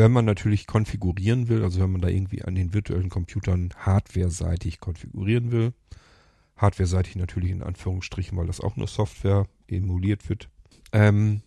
wenn 0.00 0.12
man 0.12 0.24
natürlich 0.24 0.66
konfigurieren 0.66 1.48
will, 1.48 1.62
also 1.62 1.78
wenn 1.80 1.92
man 1.92 2.00
da 2.00 2.08
irgendwie 2.08 2.42
an 2.42 2.54
den 2.54 2.72
virtuellen 2.72 3.10
Computern 3.10 3.68
hardware-seitig 3.76 4.80
konfigurieren 4.80 5.52
will, 5.52 5.74
hardware-seitig 6.56 7.16
natürlich 7.16 7.50
in 7.50 7.62
Anführungsstrichen, 7.62 8.38
weil 8.38 8.46
das 8.46 8.62
auch 8.62 8.76
nur 8.76 8.86
Software 8.86 9.46
emuliert 9.68 10.26
wird, 10.30 10.48
ähm, 10.92 11.42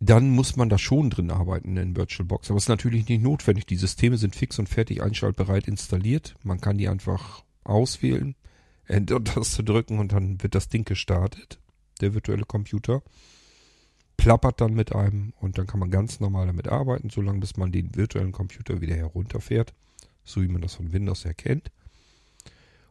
dann 0.00 0.30
muss 0.30 0.56
man 0.56 0.68
da 0.68 0.76
schon 0.76 1.08
drin 1.08 1.30
arbeiten 1.30 1.76
in 1.76 1.94
VirtualBox. 1.94 2.50
Aber 2.50 2.56
es 2.56 2.64
ist 2.64 2.68
natürlich 2.68 3.08
nicht 3.08 3.22
notwendig. 3.22 3.66
Die 3.66 3.76
Systeme 3.76 4.18
sind 4.18 4.34
fix 4.34 4.58
und 4.58 4.68
fertig 4.68 5.04
einschaltbereit 5.04 5.68
installiert. 5.68 6.34
Man 6.42 6.60
kann 6.60 6.78
die 6.78 6.88
einfach 6.88 7.44
auswählen, 7.62 8.34
Enter-Taste 8.86 9.62
drücken 9.64 10.00
und 10.00 10.10
dann 10.10 10.42
wird 10.42 10.56
das 10.56 10.68
Ding 10.68 10.84
gestartet, 10.84 11.60
der 12.00 12.12
virtuelle 12.12 12.44
Computer 12.44 13.04
plappert 14.16 14.60
dann 14.60 14.74
mit 14.74 14.94
einem 14.94 15.32
und 15.40 15.58
dann 15.58 15.66
kann 15.66 15.80
man 15.80 15.90
ganz 15.90 16.20
normal 16.20 16.46
damit 16.46 16.68
arbeiten, 16.68 17.10
solange 17.10 17.40
bis 17.40 17.56
man 17.56 17.72
den 17.72 17.94
virtuellen 17.94 18.32
Computer 18.32 18.80
wieder 18.80 18.94
herunterfährt, 18.94 19.74
so 20.24 20.42
wie 20.42 20.48
man 20.48 20.62
das 20.62 20.74
von 20.74 20.92
Windows 20.92 21.24
erkennt. 21.24 21.70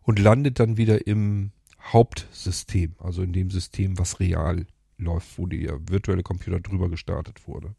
Und 0.03 0.19
landet 0.19 0.59
dann 0.59 0.77
wieder 0.77 1.05
im 1.07 1.51
Hauptsystem, 1.81 2.95
also 2.99 3.21
in 3.23 3.33
dem 3.33 3.51
System, 3.51 3.97
was 3.97 4.19
real 4.19 4.65
läuft, 4.97 5.37
wo 5.37 5.45
der 5.45 5.79
virtuelle 5.87 6.23
Computer 6.23 6.59
drüber 6.59 6.89
gestartet 6.89 7.47
wurde. 7.47 7.75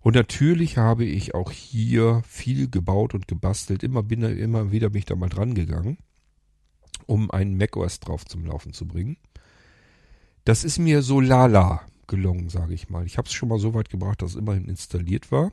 Und 0.00 0.14
natürlich 0.14 0.78
habe 0.78 1.04
ich 1.04 1.34
auch 1.34 1.50
hier 1.50 2.22
viel 2.26 2.70
gebaut 2.70 3.14
und 3.14 3.28
gebastelt. 3.28 3.82
Immer, 3.82 4.02
bin, 4.02 4.22
immer 4.22 4.70
wieder 4.70 4.90
bin 4.90 5.00
ich 5.00 5.04
da 5.04 5.16
mal 5.16 5.28
dran 5.28 5.54
gegangen, 5.54 5.98
um 7.06 7.30
einen 7.30 7.56
macOS 7.56 8.00
drauf 8.00 8.24
zum 8.24 8.46
Laufen 8.46 8.72
zu 8.72 8.86
bringen. 8.86 9.16
Das 10.48 10.64
ist 10.64 10.78
mir 10.78 11.02
so 11.02 11.20
lala 11.20 11.82
gelungen, 12.06 12.48
sage 12.48 12.72
ich 12.72 12.88
mal. 12.88 13.04
Ich 13.04 13.18
habe 13.18 13.28
es 13.28 13.34
schon 13.34 13.50
mal 13.50 13.58
so 13.58 13.74
weit 13.74 13.90
gebracht, 13.90 14.22
dass 14.22 14.30
es 14.30 14.36
immerhin 14.36 14.64
installiert 14.64 15.30
war. 15.30 15.52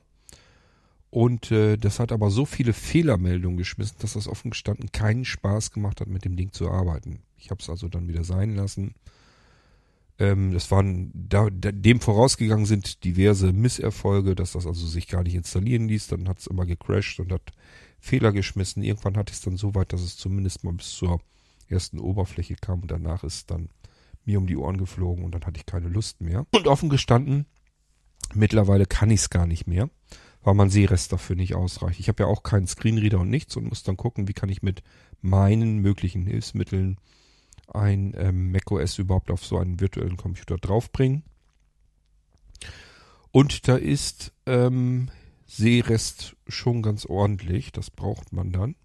Und 1.09 1.51
äh, 1.51 1.75
das 1.75 1.99
hat 1.99 2.13
aber 2.13 2.31
so 2.31 2.45
viele 2.45 2.71
Fehlermeldungen 2.71 3.57
geschmissen, 3.57 3.97
dass 3.99 4.13
das 4.13 4.29
offen 4.29 4.51
gestanden 4.51 4.93
keinen 4.93 5.25
Spaß 5.25 5.71
gemacht 5.71 5.99
hat, 5.99 6.07
mit 6.07 6.23
dem 6.23 6.37
Ding 6.37 6.53
zu 6.53 6.71
arbeiten. 6.71 7.19
Ich 7.37 7.51
habe 7.51 7.61
es 7.61 7.69
also 7.69 7.89
dann 7.89 8.07
wieder 8.07 8.23
sein 8.23 8.55
lassen. 8.55 8.95
Ähm, 10.17 10.53
das 10.53 10.71
waren 10.71 11.11
da, 11.13 11.49
da, 11.49 11.73
dem 11.73 11.99
vorausgegangen 11.99 12.65
sind 12.65 13.03
diverse 13.03 13.51
Misserfolge, 13.51 14.33
dass 14.33 14.53
das 14.53 14.65
also 14.65 14.87
sich 14.87 15.09
gar 15.09 15.23
nicht 15.23 15.35
installieren 15.35 15.89
ließ. 15.89 16.07
Dann 16.07 16.29
hat 16.29 16.39
es 16.39 16.47
immer 16.47 16.65
gecrashed 16.65 17.19
und 17.19 17.33
hat 17.33 17.51
Fehler 17.99 18.31
geschmissen. 18.31 18.81
Irgendwann 18.81 19.17
hatte 19.17 19.31
ich 19.31 19.39
es 19.39 19.43
dann 19.43 19.57
so 19.57 19.75
weit, 19.75 19.91
dass 19.91 20.03
es 20.03 20.15
zumindest 20.15 20.63
mal 20.63 20.71
bis 20.71 20.91
zur 20.91 21.19
ersten 21.67 21.99
Oberfläche 21.99 22.55
kam 22.55 22.79
und 22.79 22.91
danach 22.91 23.25
ist 23.25 23.51
dann 23.51 23.67
mir 24.25 24.39
um 24.39 24.47
die 24.47 24.57
Ohren 24.57 24.77
geflogen 24.77 25.23
und 25.23 25.33
dann 25.33 25.45
hatte 25.45 25.57
ich 25.57 25.65
keine 25.65 25.87
Lust 25.87 26.21
mehr. 26.21 26.45
Und 26.53 26.67
offen 26.67 26.89
gestanden, 26.89 27.45
mittlerweile 28.33 28.85
kann 28.85 29.11
ich 29.11 29.21
es 29.21 29.29
gar 29.29 29.45
nicht 29.45 29.67
mehr, 29.67 29.89
weil 30.41 30.53
mein 30.53 30.69
Sehrest 30.69 31.11
dafür 31.11 31.35
nicht 31.35 31.55
ausreicht. 31.55 31.99
Ich 31.99 32.07
habe 32.07 32.23
ja 32.23 32.29
auch 32.29 32.43
keinen 32.43 32.67
Screenreader 32.67 33.19
und 33.19 33.29
nichts 33.29 33.55
und 33.55 33.69
muss 33.69 33.83
dann 33.83 33.97
gucken, 33.97 34.27
wie 34.27 34.33
kann 34.33 34.49
ich 34.49 34.61
mit 34.61 34.83
meinen 35.21 35.79
möglichen 35.79 36.25
Hilfsmitteln 36.25 36.97
ein 37.67 38.13
ähm, 38.15 38.51
macOS 38.51 38.99
überhaupt 38.99 39.31
auf 39.31 39.45
so 39.45 39.57
einen 39.57 39.79
virtuellen 39.79 40.17
Computer 40.17 40.57
draufbringen. 40.57 41.23
Und 43.31 43.67
da 43.67 43.75
ist 43.75 44.33
ähm, 44.45 45.09
Sehrest 45.45 46.35
schon 46.47 46.81
ganz 46.81 47.05
ordentlich, 47.05 47.71
das 47.71 47.91
braucht 47.91 48.33
man 48.33 48.51
dann. 48.51 48.75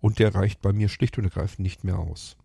Und 0.00 0.18
der 0.18 0.34
reicht 0.34 0.62
bei 0.62 0.72
mir 0.72 0.88
schlicht 0.88 1.18
und 1.18 1.24
ergreifend 1.24 1.60
nicht 1.60 1.84
mehr 1.84 1.98
aus. 1.98 2.36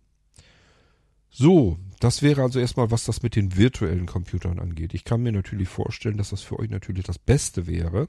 So, 1.30 1.78
das 2.00 2.22
wäre 2.22 2.42
also 2.42 2.58
erstmal, 2.58 2.90
was 2.90 3.04
das 3.04 3.22
mit 3.22 3.36
den 3.36 3.56
virtuellen 3.56 4.06
Computern 4.06 4.58
angeht. 4.58 4.94
Ich 4.94 5.04
kann 5.04 5.22
mir 5.22 5.32
natürlich 5.32 5.68
vorstellen, 5.68 6.16
dass 6.16 6.30
das 6.30 6.42
für 6.42 6.58
euch 6.58 6.70
natürlich 6.70 7.04
das 7.04 7.18
Beste 7.18 7.66
wäre. 7.66 8.08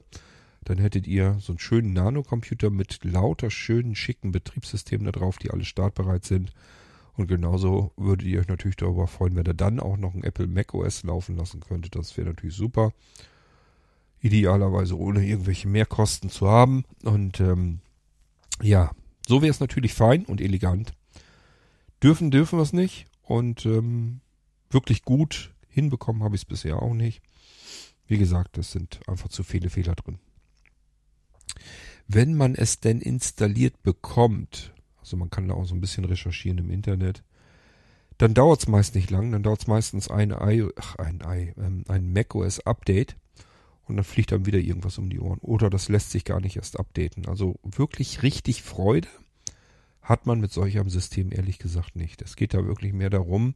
Dann 0.64 0.78
hättet 0.78 1.06
ihr 1.06 1.36
so 1.40 1.52
einen 1.52 1.58
schönen 1.58 1.92
Nanocomputer 1.92 2.70
mit 2.70 3.02
lauter 3.04 3.50
schönen, 3.50 3.94
schicken 3.94 4.30
Betriebssystemen 4.32 5.06
da 5.06 5.12
drauf, 5.12 5.38
die 5.38 5.50
alle 5.50 5.64
startbereit 5.64 6.24
sind. 6.24 6.52
Und 7.16 7.26
genauso 7.26 7.92
würdet 7.96 8.26
ihr 8.26 8.40
euch 8.40 8.48
natürlich 8.48 8.76
darüber 8.76 9.06
freuen, 9.06 9.36
wenn 9.36 9.46
ihr 9.46 9.54
dann 9.54 9.80
auch 9.80 9.96
noch 9.96 10.14
ein 10.14 10.24
Apple 10.24 10.46
macOS 10.46 11.02
laufen 11.02 11.36
lassen 11.36 11.60
könntet. 11.60 11.96
Das 11.96 12.16
wäre 12.16 12.28
natürlich 12.28 12.54
super. 12.54 12.92
Idealerweise 14.20 14.98
ohne 14.98 15.26
irgendwelche 15.26 15.68
Mehrkosten 15.68 16.30
zu 16.30 16.48
haben. 16.48 16.84
Und 17.04 17.40
ähm, 17.40 17.80
ja, 18.62 18.92
so 19.26 19.42
wäre 19.42 19.50
es 19.50 19.60
natürlich 19.60 19.94
fein 19.94 20.24
und 20.24 20.40
elegant. 20.40 20.92
Dürfen, 22.02 22.30
dürfen 22.30 22.58
wir 22.58 22.62
es 22.62 22.72
nicht. 22.72 23.06
Und 23.30 23.64
ähm, 23.64 24.22
wirklich 24.70 25.04
gut 25.04 25.54
hinbekommen 25.68 26.24
habe 26.24 26.34
ich 26.34 26.40
es 26.40 26.46
bisher 26.46 26.82
auch 26.82 26.94
nicht. 26.94 27.22
Wie 28.08 28.18
gesagt, 28.18 28.58
es 28.58 28.72
sind 28.72 28.98
einfach 29.06 29.28
zu 29.28 29.44
viele 29.44 29.70
Fehler 29.70 29.94
drin. 29.94 30.18
Wenn 32.08 32.34
man 32.34 32.56
es 32.56 32.80
denn 32.80 33.00
installiert 33.00 33.84
bekommt, 33.84 34.74
also 34.98 35.16
man 35.16 35.30
kann 35.30 35.46
da 35.46 35.54
auch 35.54 35.64
so 35.64 35.76
ein 35.76 35.80
bisschen 35.80 36.04
recherchieren 36.06 36.58
im 36.58 36.72
Internet, 36.72 37.22
dann 38.18 38.34
dauert 38.34 38.62
es 38.62 38.66
meist 38.68 38.96
nicht 38.96 39.12
lang, 39.12 39.30
dann 39.30 39.44
dauert 39.44 39.60
es 39.60 39.68
meistens 39.68 40.10
ein 40.10 40.32
Ei, 40.32 40.64
ach, 40.74 40.96
ein 40.96 41.22
Ei, 41.22 41.54
ähm, 41.56 41.84
ein 41.86 42.12
macOS 42.12 42.58
Update 42.66 43.14
und 43.86 43.94
dann 43.94 44.04
fliegt 44.04 44.32
dann 44.32 44.44
wieder 44.44 44.58
irgendwas 44.58 44.98
um 44.98 45.08
die 45.08 45.20
Ohren. 45.20 45.38
Oder 45.38 45.70
das 45.70 45.88
lässt 45.88 46.10
sich 46.10 46.24
gar 46.24 46.40
nicht 46.40 46.56
erst 46.56 46.80
updaten. 46.80 47.28
Also 47.28 47.60
wirklich 47.62 48.24
richtig 48.24 48.64
Freude 48.64 49.06
hat 50.02 50.26
man 50.26 50.40
mit 50.40 50.52
solch 50.52 50.78
einem 50.78 50.90
System 50.90 51.30
ehrlich 51.32 51.58
gesagt 51.58 51.96
nicht. 51.96 52.22
Es 52.22 52.36
geht 52.36 52.54
da 52.54 52.64
wirklich 52.64 52.92
mehr 52.92 53.10
darum, 53.10 53.54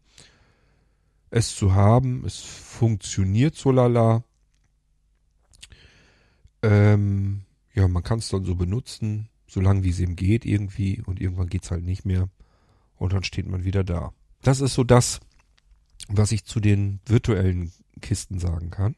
es 1.31 1.57
zu 1.57 1.75
haben. 1.75 2.25
Es 2.25 2.41
funktioniert 2.41 3.57
so 3.57 3.71
lala. 3.73 4.25
Ähm, 6.63 7.43
ja, 7.75 7.89
man 7.89 8.03
kann 8.03 8.21
es 8.21 8.29
dann 8.29 8.45
so 8.45 8.55
benutzen, 8.55 9.29
solange 9.47 9.83
wie 9.83 9.91
es 9.91 10.01
ihm 10.01 10.17
geht 10.17 10.45
irgendwie. 10.45 11.03
Und 11.03 11.21
irgendwann 11.21 11.49
geht 11.49 11.65
es 11.65 11.71
halt 11.71 11.85
nicht 11.85 12.05
mehr. 12.05 12.29
Und 12.97 13.13
dann 13.13 13.25
steht 13.25 13.47
man 13.47 13.65
wieder 13.65 13.85
da. 13.85 14.13
das 14.43 14.61
ist 14.61 14.75
so 14.75 14.85
das, 14.85 15.21
was 16.09 16.33
ich 16.33 16.45
zu 16.45 16.61
den 16.61 17.01
virtuellen 17.07 17.73
Kisten 18.01 18.39
sagen 18.39 18.71
kann. 18.71 18.95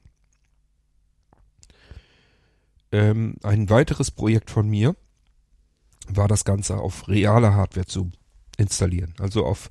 Ähm, 2.92 3.36
ein 3.42 3.70
weiteres 3.70 4.10
Projekt 4.10 4.50
von 4.50 4.68
mir 4.68 4.96
war 6.08 6.28
das 6.28 6.44
Ganze 6.44 6.78
auf 6.78 7.08
realer 7.08 7.54
Hardware 7.54 7.86
zu 7.86 8.10
installieren. 8.56 9.14
Also 9.18 9.44
auf 9.44 9.70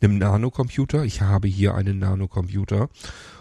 einem 0.00 0.18
Nanocomputer. 0.18 1.04
Ich 1.04 1.20
habe 1.20 1.48
hier 1.48 1.74
einen 1.74 1.98
Nanocomputer 1.98 2.88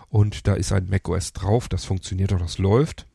und 0.09 0.47
da 0.47 0.53
ist 0.53 0.71
ein 0.71 0.89
macOS 0.89 1.33
drauf. 1.33 1.67
Das 1.67 1.85
funktioniert 1.85 2.33
auch, 2.33 2.39
das 2.39 2.57
läuft. 2.57 3.07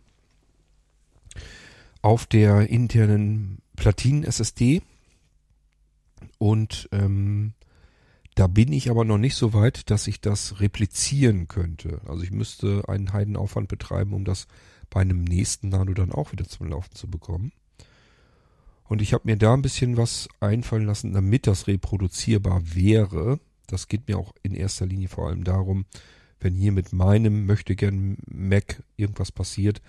Auf 2.03 2.27
der 2.27 2.69
internen 2.69 3.59
Platinen-SSD. 3.77 4.83
Und 6.39 6.89
ähm, 6.93 7.55
da 8.35 8.47
bin 8.47 8.73
ich 8.73 8.91
aber 8.91 9.05
noch 9.05 9.19
nicht 9.19 9.35
so 9.35 9.53
weit, 9.53 9.91
dass 9.91 10.07
ich 10.07 10.21
das 10.21 10.61
replizieren 10.61 11.49
könnte. 11.49 12.01
Also 12.07 12.23
ich 12.23 12.31
müsste 12.31 12.85
einen 12.89 13.13
Heidenaufwand 13.13 13.69
betreiben, 13.69 14.13
um 14.13 14.25
das 14.25 14.47
bei 14.91 15.01
einem 15.01 15.25
nächsten 15.25 15.71
Nano 15.71 15.93
dann 15.93 16.13
auch 16.13 16.33
wieder 16.33 16.47
zum 16.47 16.69
Laufen 16.69 16.95
zu 16.95 17.09
bekommen. 17.09 17.53
Und 18.89 19.03
ich 19.03 19.13
habe 19.13 19.25
mir 19.27 19.37
da 19.37 19.53
ein 19.55 19.63
bisschen 19.63 19.97
was 19.97 20.29
einfallen 20.41 20.87
lassen, 20.87 21.13
damit 21.13 21.47
das 21.47 21.67
reproduzierbar 21.67 22.63
wäre. 22.75 23.39
Das 23.67 23.89
geht 23.89 24.09
mir 24.09 24.19
auch 24.19 24.33
in 24.43 24.55
erster 24.55 24.87
Linie 24.87 25.09
vor 25.09 25.29
allem 25.29 25.45
darum, 25.45 25.85
wenn 26.41 26.55
hier 26.55 26.73
mit 26.73 26.93
meinem 26.93 27.45
möchte 27.45 27.77
gern 27.77 28.17
Mac 28.27 28.83
irgendwas 28.97 29.31
passiert, 29.31 29.83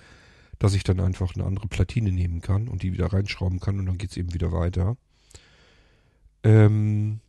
dass 0.58 0.74
ich 0.74 0.84
dann 0.84 1.00
einfach 1.00 1.34
eine 1.36 1.46
andere 1.46 1.68
Platine 1.68 2.12
nehmen 2.12 2.41
kann 2.41 2.68
und 2.68 2.84
die 2.84 2.91
wieder 2.91 3.13
reinschrauben 3.13 3.62
kann 3.62 3.79
und 3.79 3.86
dann 3.86 3.98
geht's 3.98 4.18
eben 4.18 4.34
wieder 4.34 4.51
weiter. 4.51 4.98
Ähm 6.44 7.22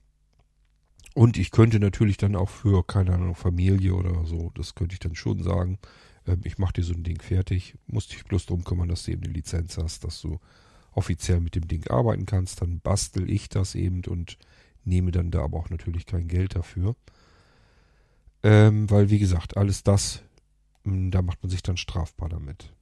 und 1.15 1.37
ich 1.37 1.50
könnte 1.50 1.79
natürlich 1.79 2.17
dann 2.17 2.35
auch 2.35 2.49
für, 2.49 2.85
keine 2.85 3.15
Ahnung, 3.15 3.35
Familie 3.35 3.95
oder 3.95 4.25
so, 4.25 4.50
das 4.55 4.75
könnte 4.75 4.95
ich 4.95 5.00
dann 5.00 5.15
schon 5.15 5.43
sagen, 5.43 5.79
ähm, 6.27 6.41
ich 6.45 6.59
mache 6.59 6.75
dir 6.75 6.85
so 6.85 6.95
ein 6.95 7.05
Ding 7.05 7.21
fertig, 7.21 7.75
musst 7.87 8.12
dich 8.12 8.25
bloß 8.25 8.47
drum 8.47 8.65
kümmern, 8.65 8.89
dass 8.89 9.05
du 9.05 9.12
eben 9.12 9.23
eine 9.23 9.33
Lizenz 9.33 9.77
hast, 9.79 10.05
dass 10.05 10.21
du 10.21 10.41
offiziell 10.92 11.40
mit 11.40 11.54
dem 11.54 11.68
Ding 11.68 11.87
arbeiten 11.88 12.26
kannst, 12.26 12.62
dann 12.62 12.80
bastel 12.80 13.30
ich 13.30 13.49
das 13.49 13.75
eben 13.75 14.02
und 14.06 14.38
nehme 14.85 15.11
dann 15.11 15.30
da 15.30 15.42
aber 15.42 15.59
auch 15.59 15.70
natürlich 15.70 16.06
kein 16.06 16.28
Geld 16.28 16.56
dafür. 16.56 16.97
Ähm, 18.42 18.90
weil, 18.90 19.11
wie 19.11 19.18
gesagt, 19.18 19.56
alles 19.56 19.82
das, 19.82 20.23
hm, 20.85 21.11
da 21.11 21.23
macht 21.23 21.42
man 21.42 21.50
sich 21.50 21.62
dann 21.62 21.76
strafbar 21.76 22.28
damit. 22.28 22.73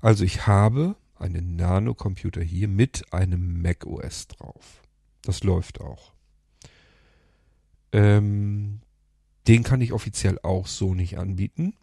Also 0.00 0.24
ich 0.24 0.46
habe 0.46 0.96
einen 1.16 1.56
Nano-Computer 1.56 2.42
hier 2.42 2.68
mit 2.68 3.12
einem 3.12 3.62
Mac 3.62 3.86
OS 3.86 4.28
drauf. 4.28 4.82
Das 5.22 5.42
läuft 5.42 5.80
auch. 5.80 6.12
Ähm, 7.92 8.80
den 9.46 9.62
kann 9.62 9.80
ich 9.80 9.92
offiziell 9.92 10.38
auch 10.42 10.66
so 10.66 10.94
nicht 10.94 11.18
anbieten. 11.18 11.74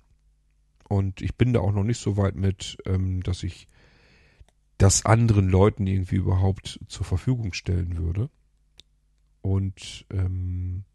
Und 0.87 1.21
ich 1.21 1.35
bin 1.35 1.53
da 1.53 1.61
auch 1.61 1.71
noch 1.71 1.83
nicht 1.83 1.99
so 1.99 2.17
weit 2.17 2.35
mit, 2.35 2.77
ähm, 2.85 3.23
dass 3.23 3.43
ich 3.43 3.67
das 4.81 5.05
anderen 5.05 5.47
Leuten 5.47 5.85
irgendwie 5.85 6.15
überhaupt 6.15 6.79
zur 6.87 7.05
Verfügung 7.05 7.53
stellen 7.53 7.97
würde. 7.97 8.31
Und 9.41 10.05
ähm, 10.09 10.85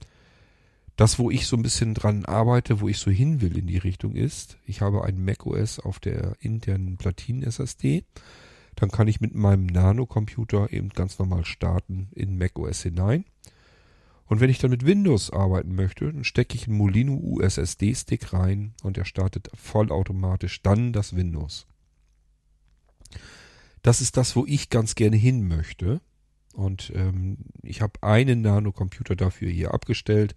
das, 0.97 1.21
wo 1.21 1.31
ich 1.31 1.47
so 1.47 1.57
ein 1.57 1.62
bisschen 1.62 1.95
dran 1.95 2.25
arbeite, 2.25 2.81
wo 2.81 2.88
ich 2.88 2.99
so 2.99 3.12
hin 3.12 3.40
will 3.40 3.57
in 3.57 3.69
die 3.69 3.78
Richtung 3.78 4.16
ist, 4.16 4.59
ich 4.64 4.81
habe 4.81 5.05
ein 5.05 5.25
macOS 5.25 5.78
auf 5.78 6.00
der 6.00 6.35
internen 6.40 6.97
Platinen-SSD. 6.97 8.05
Dann 8.75 8.90
kann 8.90 9.07
ich 9.07 9.21
mit 9.21 9.37
meinem 9.37 9.66
Nano-Computer 9.66 10.73
eben 10.73 10.88
ganz 10.88 11.21
normal 11.21 11.45
starten 11.45 12.09
in 12.12 12.38
macOS 12.38 12.83
hinein. 12.83 13.25
Und 14.25 14.40
wenn 14.40 14.50
ich 14.50 14.59
dann 14.59 14.73
mit 14.73 14.85
Windows 14.85 15.31
arbeiten 15.31 15.76
möchte, 15.76 16.12
dann 16.12 16.25
stecke 16.25 16.57
ich 16.57 16.66
einen 16.66 16.76
Molino 16.76 17.14
USSD-Stick 17.14 18.33
rein 18.33 18.75
und 18.83 18.99
er 18.99 19.05
startet 19.05 19.49
vollautomatisch 19.55 20.61
dann 20.62 20.93
das 20.93 21.14
Windows. 21.14 21.69
Das 23.87 24.00
ist 24.00 24.16
das, 24.16 24.35
wo 24.35 24.45
ich 24.47 24.69
ganz 24.69 24.97
gerne 24.97 25.14
hin 25.14 25.47
möchte. 25.47 26.01
Und 26.55 26.90
ähm, 26.96 27.37
ich 27.62 27.83
habe 27.83 28.03
einen 28.03 28.40
Nano-Computer 28.40 29.14
dafür 29.14 29.49
hier 29.49 29.72
abgestellt. 29.72 30.35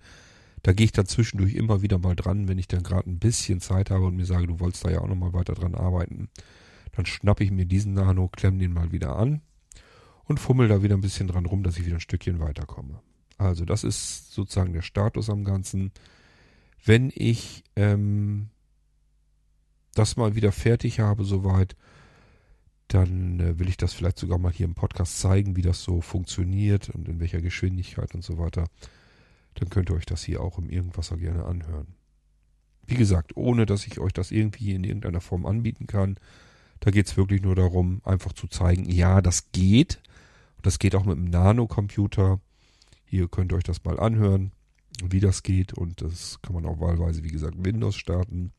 Da 0.61 0.71
gehe 0.71 0.85
ich 0.85 0.91
dann 0.91 1.07
zwischendurch 1.07 1.55
immer 1.55 1.81
wieder 1.81 1.97
mal 1.97 2.15
dran, 2.15 2.47
wenn 2.47 2.59
ich 2.59 2.67
dann 2.67 2.83
gerade 2.83 3.09
ein 3.09 3.17
bisschen 3.17 3.59
Zeit 3.59 3.89
habe 3.89 4.05
und 4.05 4.15
mir 4.15 4.27
sage, 4.27 4.45
du 4.45 4.59
wolltest 4.59 4.85
da 4.85 4.91
ja 4.91 5.01
auch 5.01 5.07
nochmal 5.07 5.33
weiter 5.33 5.55
dran 5.55 5.73
arbeiten. 5.73 6.29
Dann 6.91 7.07
schnappe 7.07 7.43
ich 7.43 7.49
mir 7.49 7.65
diesen 7.65 7.93
Nano, 7.93 8.27
klemme 8.27 8.59
den 8.59 8.71
mal 8.71 8.91
wieder 8.91 9.15
an 9.15 9.41
und 10.25 10.39
fummel 10.39 10.67
da 10.67 10.83
wieder 10.83 10.95
ein 10.95 11.01
bisschen 11.01 11.27
dran 11.27 11.47
rum, 11.47 11.63
dass 11.63 11.79
ich 11.79 11.87
wieder 11.87 11.97
ein 11.97 12.01
Stückchen 12.01 12.39
weiterkomme. 12.39 13.01
Also 13.39 13.65
das 13.65 13.83
ist 13.83 14.31
sozusagen 14.31 14.73
der 14.73 14.83
Status 14.83 15.27
am 15.27 15.43
Ganzen. 15.43 15.91
Wenn 16.85 17.11
ich 17.15 17.63
ähm, 17.75 18.49
das 19.95 20.17
mal 20.17 20.35
wieder 20.35 20.51
fertig 20.51 20.99
habe 20.99 21.23
soweit, 21.23 21.75
dann 22.89 23.39
äh, 23.39 23.59
will 23.59 23.69
ich 23.69 23.77
das 23.77 23.93
vielleicht 23.93 24.17
sogar 24.17 24.39
mal 24.39 24.51
hier 24.51 24.65
im 24.65 24.73
Podcast 24.73 25.19
zeigen, 25.19 25.55
wie 25.55 25.61
das 25.61 25.83
so 25.83 26.01
funktioniert 26.01 26.89
und 26.89 27.07
in 27.07 27.19
welcher 27.19 27.39
Geschwindigkeit 27.39 28.13
und 28.15 28.23
so 28.23 28.37
weiter. 28.37 28.65
Dann 29.53 29.69
könnt 29.69 29.89
ihr 29.89 29.95
euch 29.95 30.07
das 30.07 30.23
hier 30.23 30.41
auch 30.41 30.57
im 30.57 30.69
Irgendwasser 30.69 31.17
gerne 31.17 31.45
anhören. 31.45 31.95
Wie 32.87 32.95
gesagt, 32.95 33.37
ohne 33.37 33.67
dass 33.67 33.85
ich 33.85 33.99
euch 33.99 34.11
das 34.11 34.31
irgendwie 34.31 34.73
in 34.73 34.83
irgendeiner 34.83 35.21
Form 35.21 35.45
anbieten 35.45 35.85
kann. 35.85 36.17
Da 36.79 36.89
geht 36.89 37.05
es 37.05 37.15
wirklich 37.15 37.43
nur 37.43 37.55
darum, 37.55 38.01
einfach 38.03 38.33
zu 38.33 38.47
zeigen, 38.47 38.89
ja, 38.89 39.21
das 39.21 39.51
geht. 39.51 40.01
Und 40.57 40.65
das 40.65 40.79
geht 40.79 40.95
auch 40.95 41.05
mit 41.05 41.17
einem 41.17 41.29
Nanocomputer. 41.29 42.39
Hier 43.05 43.27
könnt 43.27 43.51
ihr 43.53 43.57
euch 43.57 43.63
das 43.63 43.83
mal 43.83 43.99
anhören, 43.99 44.51
wie 45.03 45.19
das 45.19 45.43
geht. 45.43 45.73
Und 45.73 46.01
das 46.01 46.41
kann 46.41 46.55
man 46.55 46.65
auch 46.65 46.79
wahlweise, 46.79 47.23
wie 47.23 47.31
gesagt, 47.31 47.53
Windows 47.63 47.95
starten. 47.95 48.51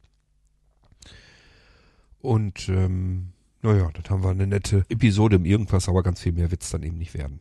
Und 2.20 2.68
ähm, 2.68 3.32
naja, 3.62 3.90
dann 3.92 4.04
haben 4.08 4.24
wir 4.24 4.30
eine 4.30 4.46
nette 4.46 4.84
Episode 4.88 5.36
im 5.36 5.44
Irgendwas, 5.44 5.88
aber 5.88 6.02
ganz 6.02 6.20
viel 6.20 6.32
mehr 6.32 6.50
wird's 6.50 6.70
dann 6.70 6.82
eben 6.82 6.98
nicht 6.98 7.14
werden. 7.14 7.40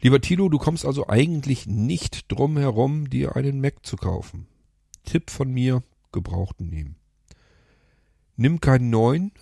Lieber 0.00 0.20
Tilo, 0.20 0.48
du 0.48 0.58
kommst 0.58 0.84
also 0.84 1.08
eigentlich 1.08 1.66
nicht 1.66 2.30
drum 2.30 2.58
herum, 2.58 3.08
dir 3.08 3.36
einen 3.36 3.60
Mac 3.60 3.86
zu 3.86 3.96
kaufen. 3.96 4.46
Tipp 5.04 5.30
von 5.30 5.50
mir, 5.50 5.82
gebrauchten 6.12 6.68
nehmen. 6.68 6.96
Nimm 8.36 8.60
keinen 8.60 8.90
neuen, 8.90 9.32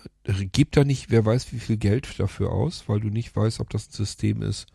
gib 0.51 0.71
da 0.71 0.83
nicht, 0.83 1.09
wer 1.09 1.25
weiß 1.25 1.51
wie 1.51 1.59
viel 1.59 1.77
Geld 1.77 2.19
dafür 2.19 2.51
aus, 2.51 2.87
weil 2.87 2.99
du 2.99 3.09
nicht 3.09 3.35
weißt, 3.35 3.59
ob 3.59 3.69
das 3.69 3.89
ein 3.89 3.93
System 3.93 4.41
ist, 4.41 4.67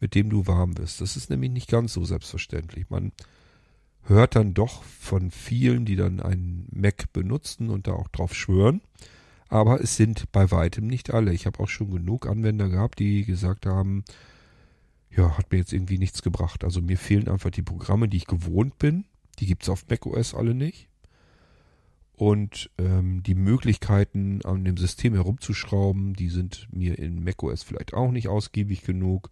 mit 0.00 0.14
dem 0.14 0.28
du 0.28 0.46
warm 0.46 0.74
bist. 0.74 1.00
Das 1.00 1.16
ist 1.16 1.30
nämlich 1.30 1.50
nicht 1.50 1.68
ganz 1.68 1.92
so 1.92 2.04
selbstverständlich. 2.04 2.90
Man 2.90 3.12
hört 4.02 4.34
dann 4.34 4.54
doch 4.54 4.82
von 4.82 5.30
vielen, 5.30 5.84
die 5.84 5.96
dann 5.96 6.20
einen 6.20 6.66
Mac 6.72 7.12
benutzen 7.12 7.70
und 7.70 7.86
da 7.86 7.92
auch 7.92 8.08
drauf 8.08 8.34
schwören, 8.34 8.80
aber 9.50 9.80
es 9.82 9.96
sind 9.96 10.30
bei 10.30 10.50
weitem 10.52 10.86
nicht 10.86 11.12
alle. 11.12 11.34
Ich 11.34 11.44
habe 11.44 11.60
auch 11.60 11.68
schon 11.68 11.90
genug 11.90 12.26
Anwender 12.26 12.68
gehabt, 12.68 13.00
die 13.00 13.24
gesagt 13.24 13.66
haben, 13.66 14.04
ja, 15.10 15.36
hat 15.36 15.50
mir 15.50 15.58
jetzt 15.58 15.72
irgendwie 15.72 15.98
nichts 15.98 16.22
gebracht. 16.22 16.62
Also 16.62 16.80
mir 16.80 16.96
fehlen 16.96 17.28
einfach 17.28 17.50
die 17.50 17.62
Programme, 17.62 18.08
die 18.08 18.18
ich 18.18 18.26
gewohnt 18.26 18.78
bin. 18.78 19.06
Die 19.40 19.46
gibt's 19.46 19.68
auf 19.68 19.88
macOS 19.88 20.34
alle 20.34 20.54
nicht. 20.54 20.88
Und 22.12 22.70
ähm, 22.78 23.24
die 23.24 23.34
Möglichkeiten, 23.34 24.40
an 24.44 24.64
dem 24.64 24.76
System 24.76 25.14
herumzuschrauben, 25.14 26.14
die 26.14 26.28
sind 26.28 26.68
mir 26.70 26.98
in 26.98 27.24
macOS 27.24 27.64
vielleicht 27.64 27.92
auch 27.92 28.12
nicht 28.12 28.28
ausgiebig 28.28 28.82
genug. 28.82 29.30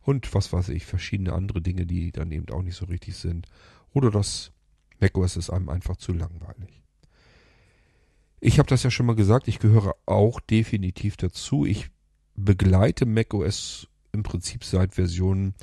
Und 0.00 0.32
was 0.34 0.54
weiß 0.54 0.70
ich, 0.70 0.86
verschiedene 0.86 1.34
andere 1.34 1.60
Dinge, 1.60 1.84
die 1.84 2.12
dann 2.12 2.32
eben 2.32 2.48
auch 2.48 2.62
nicht 2.62 2.76
so 2.76 2.86
richtig 2.86 3.16
sind. 3.16 3.46
Oder 3.92 4.10
das 4.10 4.52
macOS 5.00 5.36
ist 5.36 5.50
einem 5.50 5.68
einfach 5.68 5.96
zu 5.96 6.14
langweilig. 6.14 6.80
Ich 8.40 8.58
habe 8.58 8.68
das 8.68 8.82
ja 8.82 8.90
schon 8.90 9.06
mal 9.06 9.16
gesagt, 9.16 9.48
ich 9.48 9.58
gehöre 9.58 9.94
auch 10.06 10.40
definitiv 10.40 11.18
dazu. 11.18 11.66
Ich 11.66 11.90
begleite 12.36 13.04
macOS 13.04 13.86
im 14.12 14.22
Prinzip 14.22 14.64
seit 14.64 14.94
Version 14.94 15.54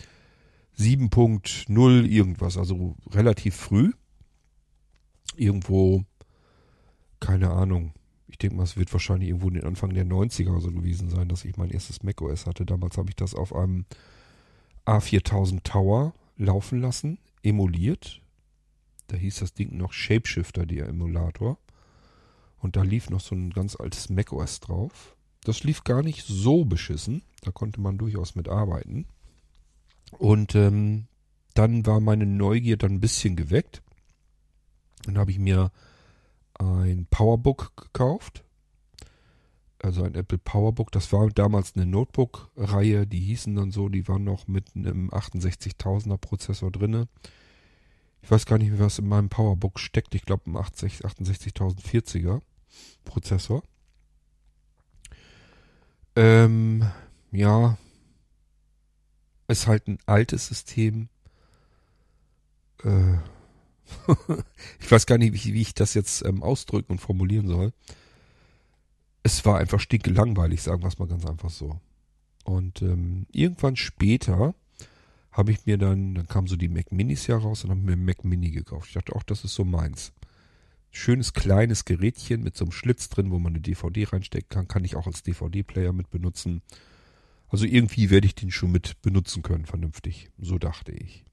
7.0 0.77 2.05
irgendwas, 2.05 2.55
also 2.57 2.95
relativ 3.09 3.55
früh. 3.55 3.91
Irgendwo, 5.35 6.03
keine 7.19 7.49
Ahnung. 7.49 7.93
Ich 8.27 8.37
denke 8.37 8.57
mal, 8.57 8.63
es 8.63 8.77
wird 8.77 8.93
wahrscheinlich 8.93 9.29
irgendwo 9.29 9.47
in 9.47 9.55
den 9.55 9.65
Anfang 9.65 9.93
der 9.93 10.05
90er 10.05 10.59
so 10.59 10.71
gewesen 10.71 11.09
sein, 11.09 11.29
dass 11.29 11.45
ich 11.45 11.57
mein 11.57 11.71
erstes 11.71 12.03
macOS 12.03 12.45
hatte. 12.45 12.65
Damals 12.65 12.97
habe 12.97 13.09
ich 13.09 13.15
das 13.15 13.33
auf 13.33 13.55
einem 13.55 13.85
A4000 14.85 15.63
Tower 15.63 16.13
laufen 16.37 16.79
lassen, 16.79 17.17
emuliert. 17.41 18.21
Da 19.07 19.17
hieß 19.17 19.39
das 19.39 19.53
Ding 19.53 19.77
noch 19.77 19.93
Shapeshifter, 19.93 20.67
der 20.67 20.87
Emulator. 20.89 21.57
Und 22.59 22.75
da 22.75 22.81
lief 22.81 23.09
noch 23.09 23.19
so 23.19 23.35
ein 23.35 23.51
ganz 23.51 23.75
altes 23.75 24.09
macOS 24.09 24.59
drauf. 24.59 25.15
Das 25.43 25.63
lief 25.63 25.83
gar 25.83 26.01
nicht 26.03 26.25
so 26.25 26.65
beschissen. 26.65 27.21
Da 27.41 27.51
konnte 27.51 27.79
man 27.79 27.97
durchaus 27.97 28.35
mit 28.35 28.49
arbeiten. 28.49 29.05
Und 30.11 30.55
ähm, 30.55 31.07
dann 31.53 31.85
war 31.85 31.99
meine 31.99 32.25
Neugier 32.25 32.77
dann 32.77 32.93
ein 32.93 32.99
bisschen 32.99 33.35
geweckt. 33.35 33.81
Dann 35.05 35.17
habe 35.17 35.31
ich 35.31 35.39
mir 35.39 35.71
ein 36.59 37.07
Powerbook 37.09 37.73
gekauft. 37.77 38.43
also 39.81 40.03
ein 40.03 40.15
Apple 40.15 40.37
PowerBook. 40.39 40.91
Das 40.91 41.13
war 41.13 41.29
damals 41.29 41.75
eine 41.75 41.85
Notebook-Reihe, 41.85 43.05
die 43.07 43.19
hießen 43.19 43.55
dann 43.55 43.71
so, 43.71 43.89
die 43.89 44.07
waren 44.07 44.23
noch 44.23 44.47
mit 44.47 44.75
einem 44.75 45.09
68.000er 45.11 46.17
Prozessor 46.17 46.71
drinne. 46.71 47.07
Ich 48.21 48.31
weiß 48.31 48.45
gar 48.45 48.57
nicht 48.57 48.71
mehr, 48.71 48.79
was 48.79 48.99
in 48.99 49.07
meinem 49.07 49.29
PowerBook 49.29 49.79
steckt. 49.79 50.15
Ich 50.15 50.25
glaube, 50.25 50.49
ein 50.49 50.57
68040er 50.57 52.41
Prozessor. 53.05 53.63
Ähm, 56.15 56.89
ja, 57.31 57.77
ist 59.47 59.67
halt 59.67 59.87
ein 59.87 59.99
altes 60.05 60.47
System. 60.47 61.09
Äh, 62.83 63.17
ich 64.79 64.91
weiß 64.91 65.05
gar 65.05 65.17
nicht, 65.17 65.33
wie, 65.33 65.53
wie 65.53 65.61
ich 65.61 65.73
das 65.73 65.93
jetzt 65.93 66.25
ähm, 66.25 66.43
ausdrücken 66.43 66.93
und 66.93 66.99
formulieren 66.99 67.47
soll. 67.47 67.71
Es 69.23 69.45
war 69.45 69.59
einfach 69.59 69.79
stinke 69.79 70.09
langweilig, 70.09 70.61
sagen 70.61 70.81
wir 70.81 70.87
es 70.87 70.99
mal 70.99 71.07
ganz 71.07 71.25
einfach 71.25 71.49
so. 71.49 71.79
Und 72.43 72.81
ähm, 72.81 73.27
irgendwann 73.31 73.75
später 73.75 74.55
habe 75.37 75.51
ich 75.51 75.67
mir 75.67 75.77
dann, 75.77 76.15
dann 76.15 76.27
kamen 76.27 76.47
so 76.47 76.55
die 76.55 76.67
Mac 76.67 76.91
Minis 76.91 77.27
ja 77.27 77.37
raus 77.37 77.63
und 77.63 77.69
habe 77.69 77.79
mir 77.79 77.91
einen 77.91 78.05
Mac 78.05 78.25
Mini 78.25 78.49
gekauft. 78.49 78.87
Ich 78.87 78.93
dachte, 78.95 79.15
auch 79.15 79.21
das 79.21 79.43
ist 79.43 79.53
so 79.53 79.63
meins. 79.63 80.11
Schönes 80.89 81.33
kleines 81.33 81.85
Gerätchen 81.85 82.41
mit 82.41 82.57
so 82.57 82.65
einem 82.65 82.71
Schlitz 82.71 83.07
drin, 83.07 83.29
wo 83.29 83.37
man 83.37 83.53
eine 83.53 83.61
DVD 83.61 84.05
reinstecken 84.05 84.49
kann. 84.49 84.67
Kann 84.67 84.83
ich 84.83 84.95
auch 84.95 85.05
als 85.05 85.21
DVD-Player 85.21 85.93
mit 85.93 86.09
benutzen. 86.09 86.63
Also 87.49 87.65
irgendwie 87.65 88.09
werde 88.09 88.25
ich 88.25 88.33
den 88.33 88.49
schon 88.49 88.71
mit 88.71 88.99
benutzen 89.03 89.43
können, 89.43 89.67
vernünftig. 89.67 90.31
So 90.39 90.57
dachte 90.57 90.91
ich. 90.91 91.23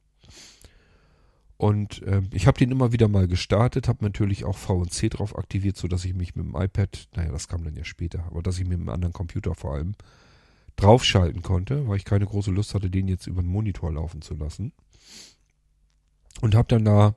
Und 1.56 2.02
äh, 2.02 2.20
ich 2.30 2.46
habe 2.46 2.58
den 2.58 2.72
immer 2.72 2.92
wieder 2.92 3.08
mal 3.08 3.26
gestartet, 3.26 3.88
habe 3.88 4.04
natürlich 4.04 4.44
auch 4.44 4.58
VNC 4.58 5.08
drauf 5.08 5.38
aktiviert, 5.38 5.78
sodass 5.78 6.04
ich 6.04 6.12
mich 6.12 6.34
mit 6.34 6.44
dem 6.44 6.54
iPad, 6.54 7.08
naja, 7.16 7.32
das 7.32 7.48
kam 7.48 7.64
dann 7.64 7.74
ja 7.76 7.84
später, 7.84 8.24
aber 8.24 8.42
dass 8.42 8.58
ich 8.58 8.66
mit 8.66 8.78
einem 8.78 8.90
anderen 8.90 9.14
Computer 9.14 9.54
vor 9.54 9.74
allem 9.74 9.94
draufschalten 10.76 11.42
konnte, 11.42 11.86
weil 11.88 11.96
ich 11.96 12.04
keine 12.04 12.26
große 12.26 12.50
Lust 12.50 12.74
hatte, 12.74 12.90
den 12.90 13.08
jetzt 13.08 13.26
über 13.26 13.42
den 13.42 13.50
Monitor 13.50 13.92
laufen 13.92 14.22
zu 14.22 14.34
lassen. 14.34 14.72
Und 16.40 16.54
habe 16.54 16.68
dann 16.68 16.84
da 16.84 17.14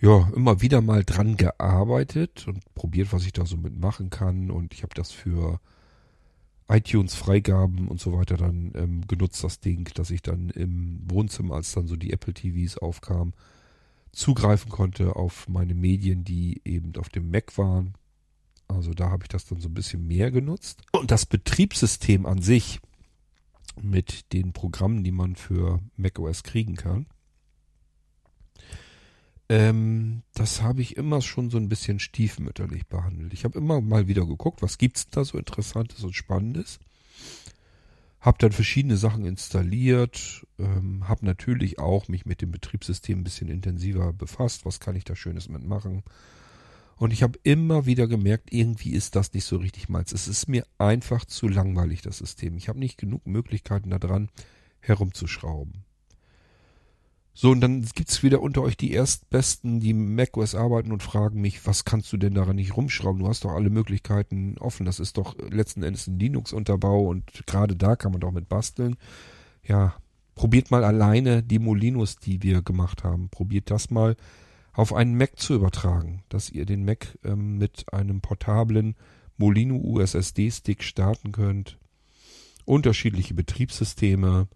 ja 0.00 0.28
immer 0.34 0.60
wieder 0.60 0.80
mal 0.80 1.04
dran 1.04 1.36
gearbeitet 1.36 2.46
und 2.48 2.62
probiert, 2.74 3.12
was 3.12 3.24
ich 3.24 3.32
da 3.32 3.46
so 3.46 3.56
mitmachen 3.56 4.10
kann. 4.10 4.50
Und 4.50 4.74
ich 4.74 4.82
habe 4.82 4.94
das 4.94 5.12
für 5.12 5.60
iTunes-Freigaben 6.68 7.88
und 7.88 8.00
so 8.00 8.12
weiter 8.12 8.36
dann 8.36 8.72
ähm, 8.74 9.06
genutzt, 9.06 9.42
das 9.44 9.60
Ding, 9.60 9.88
dass 9.94 10.10
ich 10.10 10.22
dann 10.22 10.50
im 10.50 11.00
Wohnzimmer, 11.08 11.54
als 11.54 11.72
dann 11.72 11.86
so 11.86 11.96
die 11.96 12.12
Apple 12.12 12.34
TVs 12.34 12.78
aufkamen, 12.78 13.34
zugreifen 14.12 14.70
konnte 14.70 15.14
auf 15.14 15.48
meine 15.48 15.74
Medien, 15.74 16.24
die 16.24 16.60
eben 16.64 16.92
auf 16.96 17.08
dem 17.08 17.30
Mac 17.30 17.56
waren. 17.56 17.94
Also 18.68 18.92
da 18.92 19.10
habe 19.10 19.24
ich 19.24 19.28
das 19.28 19.46
dann 19.46 19.60
so 19.60 19.68
ein 19.68 19.74
bisschen 19.74 20.06
mehr 20.06 20.30
genutzt. 20.30 20.82
Und 20.92 21.10
das 21.10 21.26
Betriebssystem 21.26 22.26
an 22.26 22.42
sich 22.42 22.80
mit 23.80 24.32
den 24.32 24.52
Programmen, 24.52 25.04
die 25.04 25.12
man 25.12 25.36
für 25.36 25.80
macOS 25.96 26.42
kriegen 26.42 26.76
kann, 26.76 27.06
ähm, 29.48 30.22
das 30.34 30.62
habe 30.62 30.82
ich 30.82 30.96
immer 30.96 31.22
schon 31.22 31.50
so 31.50 31.58
ein 31.58 31.68
bisschen 31.68 32.00
stiefmütterlich 32.00 32.86
behandelt. 32.86 33.32
Ich 33.32 33.44
habe 33.44 33.58
immer 33.58 33.80
mal 33.80 34.08
wieder 34.08 34.26
geguckt, 34.26 34.60
was 34.60 34.78
gibt's 34.78 35.08
da 35.08 35.24
so 35.24 35.38
Interessantes 35.38 36.02
und 36.02 36.16
Spannendes. 36.16 36.80
Habe 38.20 38.38
dann 38.40 38.50
verschiedene 38.50 38.96
Sachen 38.96 39.24
installiert, 39.24 40.44
ähm, 40.58 41.08
habe 41.08 41.24
natürlich 41.24 41.78
auch 41.78 42.08
mich 42.08 42.26
mit 42.26 42.42
dem 42.42 42.50
Betriebssystem 42.50 43.20
ein 43.20 43.24
bisschen 43.24 43.48
intensiver 43.48 44.12
befasst. 44.12 44.66
Was 44.66 44.80
kann 44.80 44.96
ich 44.96 45.04
da 45.04 45.14
Schönes 45.14 45.48
mitmachen? 45.48 46.02
Und 46.98 47.12
ich 47.12 47.22
habe 47.22 47.38
immer 47.42 47.84
wieder 47.84 48.06
gemerkt, 48.06 48.52
irgendwie 48.52 48.92
ist 48.92 49.16
das 49.16 49.34
nicht 49.34 49.44
so 49.44 49.56
richtig 49.56 49.88
meins. 49.88 50.12
Es 50.12 50.28
ist 50.28 50.48
mir 50.48 50.66
einfach 50.78 51.24
zu 51.26 51.46
langweilig, 51.46 52.00
das 52.00 52.18
System. 52.18 52.56
Ich 52.56 52.68
habe 52.68 52.78
nicht 52.78 52.96
genug 52.96 53.26
Möglichkeiten 53.26 53.90
daran 53.90 54.30
herumzuschrauben. 54.80 55.84
So, 57.38 57.50
und 57.50 57.60
dann 57.60 57.82
gibt's 57.82 58.22
wieder 58.22 58.40
unter 58.40 58.62
euch 58.62 58.78
die 58.78 58.92
Erstbesten, 58.92 59.78
die 59.78 59.92
macOS 59.92 60.54
arbeiten 60.54 60.90
und 60.90 61.02
fragen 61.02 61.42
mich, 61.42 61.66
was 61.66 61.84
kannst 61.84 62.10
du 62.14 62.16
denn 62.16 62.32
daran 62.32 62.56
nicht 62.56 62.78
rumschrauben? 62.78 63.20
Du 63.20 63.28
hast 63.28 63.44
doch 63.44 63.52
alle 63.52 63.68
Möglichkeiten 63.68 64.56
offen. 64.58 64.86
Das 64.86 64.98
ist 64.98 65.18
doch 65.18 65.36
letzten 65.50 65.82
Endes 65.82 66.06
ein 66.06 66.18
Linux-Unterbau 66.18 67.02
und 67.02 67.46
gerade 67.46 67.76
da 67.76 67.94
kann 67.94 68.12
man 68.12 68.22
doch 68.22 68.32
mit 68.32 68.48
basteln. 68.48 68.96
Ja, 69.62 69.96
probiert 70.34 70.70
mal 70.70 70.82
alleine 70.82 71.42
die 71.42 71.58
Molinos, 71.58 72.16
die 72.16 72.42
wir 72.42 72.62
gemacht 72.62 73.04
haben. 73.04 73.28
Probiert 73.28 73.70
das 73.70 73.90
mal 73.90 74.16
auf 74.76 74.92
einen 74.92 75.16
Mac 75.16 75.38
zu 75.38 75.54
übertragen, 75.54 76.22
dass 76.28 76.50
ihr 76.50 76.66
den 76.66 76.84
Mac 76.84 77.18
ähm, 77.24 77.56
mit 77.56 77.92
einem 77.94 78.20
portablen 78.20 78.94
Molino 79.38 79.76
USSD-Stick 79.76 80.82
starten 80.82 81.32
könnt. 81.32 81.78
Unterschiedliche 82.66 83.32
Betriebssysteme, 83.32 84.48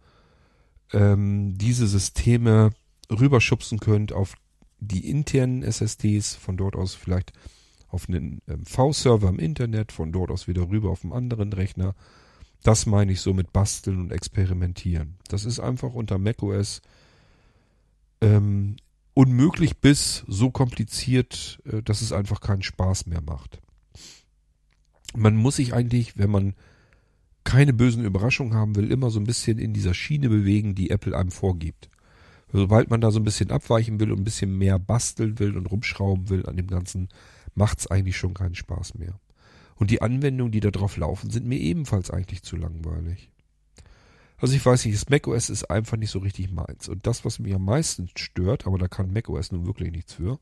ähm, 0.92 1.56
diese 1.56 1.86
Systeme 1.86 2.70
rüberschubsen 3.10 3.80
könnt 3.80 4.12
auf 4.12 4.34
die 4.78 5.08
internen 5.08 5.62
SSDs, 5.62 6.34
von 6.34 6.58
dort 6.58 6.76
aus 6.76 6.94
vielleicht 6.94 7.32
auf 7.88 8.06
einen 8.06 8.42
ähm, 8.46 8.66
V-Server 8.66 9.28
im 9.30 9.38
Internet, 9.38 9.90
von 9.90 10.12
dort 10.12 10.30
aus 10.30 10.46
wieder 10.46 10.68
rüber 10.68 10.90
auf 10.90 11.02
einen 11.02 11.14
anderen 11.14 11.54
Rechner. 11.54 11.94
Das 12.62 12.84
meine 12.84 13.12
ich 13.12 13.22
so 13.22 13.32
mit 13.32 13.54
Basteln 13.54 13.98
und 13.98 14.12
Experimentieren. 14.12 15.16
Das 15.28 15.46
ist 15.46 15.60
einfach 15.60 15.94
unter 15.94 16.18
macOS 16.18 16.82
ähm, 18.20 18.76
unmöglich 19.14 19.78
bis 19.78 20.24
so 20.28 20.50
kompliziert, 20.50 21.60
äh, 21.64 21.82
dass 21.82 22.02
es 22.02 22.12
einfach 22.12 22.40
keinen 22.40 22.62
Spaß 22.62 23.06
mehr 23.06 23.20
macht. 23.20 23.60
Man 25.14 25.36
muss 25.36 25.56
sich 25.56 25.74
eigentlich, 25.74 26.16
wenn 26.16 26.30
man 26.30 26.54
keine 27.44 27.72
bösen 27.72 28.04
Überraschungen 28.04 28.54
haben 28.54 28.76
will, 28.76 28.92
immer 28.92 29.10
so 29.10 29.18
ein 29.18 29.24
bisschen 29.24 29.58
in 29.58 29.72
dieser 29.72 29.94
Schiene 29.94 30.28
bewegen, 30.28 30.74
die 30.74 30.90
Apple 30.90 31.16
einem 31.16 31.30
vorgibt. 31.30 31.88
Sobald 32.52 32.90
man 32.90 33.00
da 33.00 33.10
so 33.10 33.18
ein 33.20 33.24
bisschen 33.24 33.50
abweichen 33.50 34.00
will 34.00 34.12
und 34.12 34.20
ein 34.20 34.24
bisschen 34.24 34.56
mehr 34.56 34.78
basteln 34.78 35.38
will 35.38 35.56
und 35.56 35.66
rumschrauben 35.66 36.28
will 36.28 36.46
an 36.46 36.56
dem 36.56 36.66
Ganzen, 36.66 37.08
macht's 37.54 37.86
eigentlich 37.86 38.16
schon 38.16 38.34
keinen 38.34 38.54
Spaß 38.54 38.94
mehr. 38.94 39.18
Und 39.76 39.90
die 39.90 40.02
Anwendungen, 40.02 40.52
die 40.52 40.60
da 40.60 40.70
drauf 40.70 40.96
laufen, 40.96 41.30
sind 41.30 41.46
mir 41.46 41.58
ebenfalls 41.58 42.10
eigentlich 42.10 42.42
zu 42.42 42.56
langweilig. 42.56 43.30
Also 44.40 44.54
ich 44.54 44.64
weiß 44.64 44.86
nicht, 44.86 44.96
das 44.96 45.10
macOS 45.10 45.50
ist 45.50 45.70
einfach 45.70 45.98
nicht 45.98 46.10
so 46.10 46.18
richtig 46.18 46.50
meins. 46.50 46.88
Und 46.88 47.06
das, 47.06 47.24
was 47.24 47.38
mich 47.38 47.54
am 47.54 47.64
meisten 47.64 48.08
stört, 48.16 48.66
aber 48.66 48.78
da 48.78 48.88
kann 48.88 49.12
macOS 49.12 49.52
nun 49.52 49.66
wirklich 49.66 49.92
nichts 49.92 50.14
für, 50.14 50.38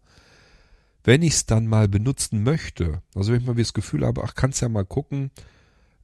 wenn 1.04 1.22
ich 1.22 1.34
es 1.34 1.46
dann 1.46 1.66
mal 1.66 1.88
benutzen 1.88 2.42
möchte, 2.42 3.02
also 3.14 3.32
wenn 3.32 3.40
ich 3.40 3.46
mal 3.46 3.54
das 3.54 3.72
Gefühl 3.72 4.06
habe, 4.06 4.22
ach, 4.24 4.34
kannst 4.34 4.60
ja 4.62 4.68
mal 4.68 4.84
gucken, 4.84 5.30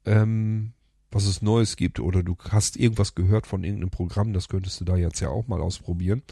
ähm, 0.05 0.73
was 1.11 1.27
es 1.27 1.43
Neues 1.43 1.77
gibt 1.77 2.01
oder 2.01 2.23
du 2.23 2.37
hast 2.51 2.77
irgendwas 2.77 3.15
gehört 3.15 3.47
von 3.47 3.63
irgendeinem 3.63 3.91
Programm, 3.91 4.33
das 4.33 4.49
könntest 4.49 4.81
du 4.81 4.85
da 4.85 4.97
jetzt 4.97 5.21
ja 5.21 5.29
auch 5.29 5.47
mal 5.47 5.61
ausprobieren. 5.61 6.23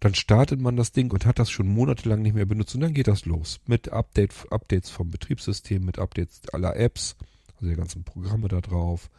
Dann 0.00 0.14
startet 0.14 0.60
man 0.60 0.76
das 0.76 0.92
Ding 0.92 1.10
und 1.10 1.24
hat 1.24 1.38
das 1.38 1.50
schon 1.50 1.68
monatelang 1.68 2.20
nicht 2.20 2.34
mehr 2.34 2.44
benutzt 2.44 2.74
und 2.74 2.82
dann 2.82 2.92
geht 2.92 3.08
das 3.08 3.24
los 3.24 3.60
mit 3.66 3.90
Update, 3.92 4.34
Updates 4.50 4.90
vom 4.90 5.10
Betriebssystem, 5.10 5.82
mit 5.82 5.98
Updates 5.98 6.42
aller 6.52 6.76
Apps, 6.76 7.16
also 7.54 7.70
die 7.70 7.76
ganzen 7.76 8.04
Programme 8.04 8.48
da 8.48 8.60
drauf. 8.60 9.10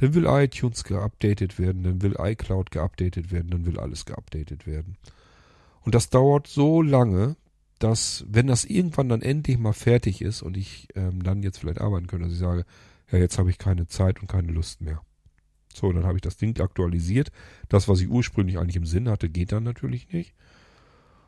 Dann 0.00 0.14
will 0.14 0.24
iTunes 0.26 0.84
geupdatet 0.84 1.58
werden, 1.58 1.82
dann 1.82 2.00
will 2.00 2.16
iCloud 2.18 2.70
geupdatet 2.70 3.30
werden, 3.30 3.50
dann 3.50 3.66
will 3.66 3.78
alles 3.78 4.06
geupdatet 4.06 4.66
werden. 4.66 4.96
Und 5.82 5.94
das 5.94 6.08
dauert 6.08 6.46
so 6.46 6.80
lange, 6.80 7.36
dass 7.78 8.24
wenn 8.26 8.46
das 8.46 8.64
irgendwann 8.64 9.10
dann 9.10 9.20
endlich 9.20 9.58
mal 9.58 9.74
fertig 9.74 10.22
ist 10.22 10.40
und 10.40 10.56
ich 10.56 10.88
ähm, 10.94 11.22
dann 11.22 11.42
jetzt 11.42 11.58
vielleicht 11.58 11.82
arbeiten 11.82 12.06
könnte, 12.06 12.24
dass 12.24 12.32
ich 12.32 12.40
sage, 12.40 12.64
ja, 13.12 13.18
jetzt 13.18 13.38
habe 13.38 13.50
ich 13.50 13.58
keine 13.58 13.88
Zeit 13.88 14.22
und 14.22 14.28
keine 14.28 14.52
Lust 14.52 14.80
mehr. 14.80 15.02
So, 15.74 15.92
dann 15.92 16.04
habe 16.04 16.16
ich 16.16 16.22
das 16.22 16.38
Ding 16.38 16.58
aktualisiert. 16.58 17.30
Das, 17.68 17.86
was 17.86 18.00
ich 18.00 18.08
ursprünglich 18.08 18.58
eigentlich 18.58 18.76
im 18.76 18.86
Sinn 18.86 19.06
hatte, 19.06 19.28
geht 19.28 19.52
dann 19.52 19.64
natürlich 19.64 20.10
nicht. 20.12 20.34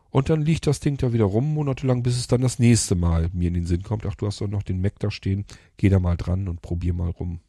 Und 0.09 0.31
dann 0.31 0.41
liegt 0.41 0.67
das 0.67 0.81
Ding 0.81 0.97
da 0.97 1.13
wieder 1.13 1.25
rum, 1.25 1.53
monatelang, 1.53 2.03
bis 2.03 2.17
es 2.17 2.27
dann 2.27 2.41
das 2.41 2.59
nächste 2.59 2.95
Mal 2.95 3.29
mir 3.35 3.49
in 3.49 3.55
den 3.55 3.67
Sinn 3.67 3.83
kommt. 3.83 4.07
Ach, 4.07 4.15
du 4.15 4.27
hast 4.27 4.41
doch 4.41 4.49
noch 4.49 4.63
den 4.63 4.81
Mac 4.81 4.99
da 4.99 5.11
stehen. 5.11 5.45
Geh 5.77 5.91
da 5.91 6.01
mal 6.01 6.17
dran 6.17 6.49
und 6.49 6.63
probier 6.63 6.95
mal 6.95 7.11
rum. 7.11 7.41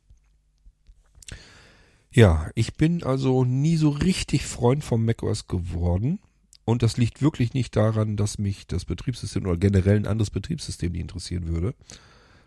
Ja, 2.13 2.49
ich 2.55 2.75
bin 2.75 3.03
also 3.03 3.43
nie 3.43 3.75
so 3.75 3.89
richtig 3.89 4.45
Freund 4.45 4.83
vom 4.83 5.03
macOS 5.03 5.47
geworden. 5.47 6.19
Und 6.65 6.81
das 6.81 6.95
liegt 6.95 7.21
wirklich 7.21 7.53
nicht 7.53 7.75
daran, 7.75 8.15
dass 8.15 8.37
mich 8.37 8.67
das 8.67 8.85
Betriebssystem 8.85 9.45
oder 9.45 9.57
generell 9.57 9.97
ein 9.97 10.07
anderes 10.07 10.29
Betriebssystem 10.29 10.93
nicht 10.93 11.01
interessieren 11.01 11.47
würde 11.47 11.73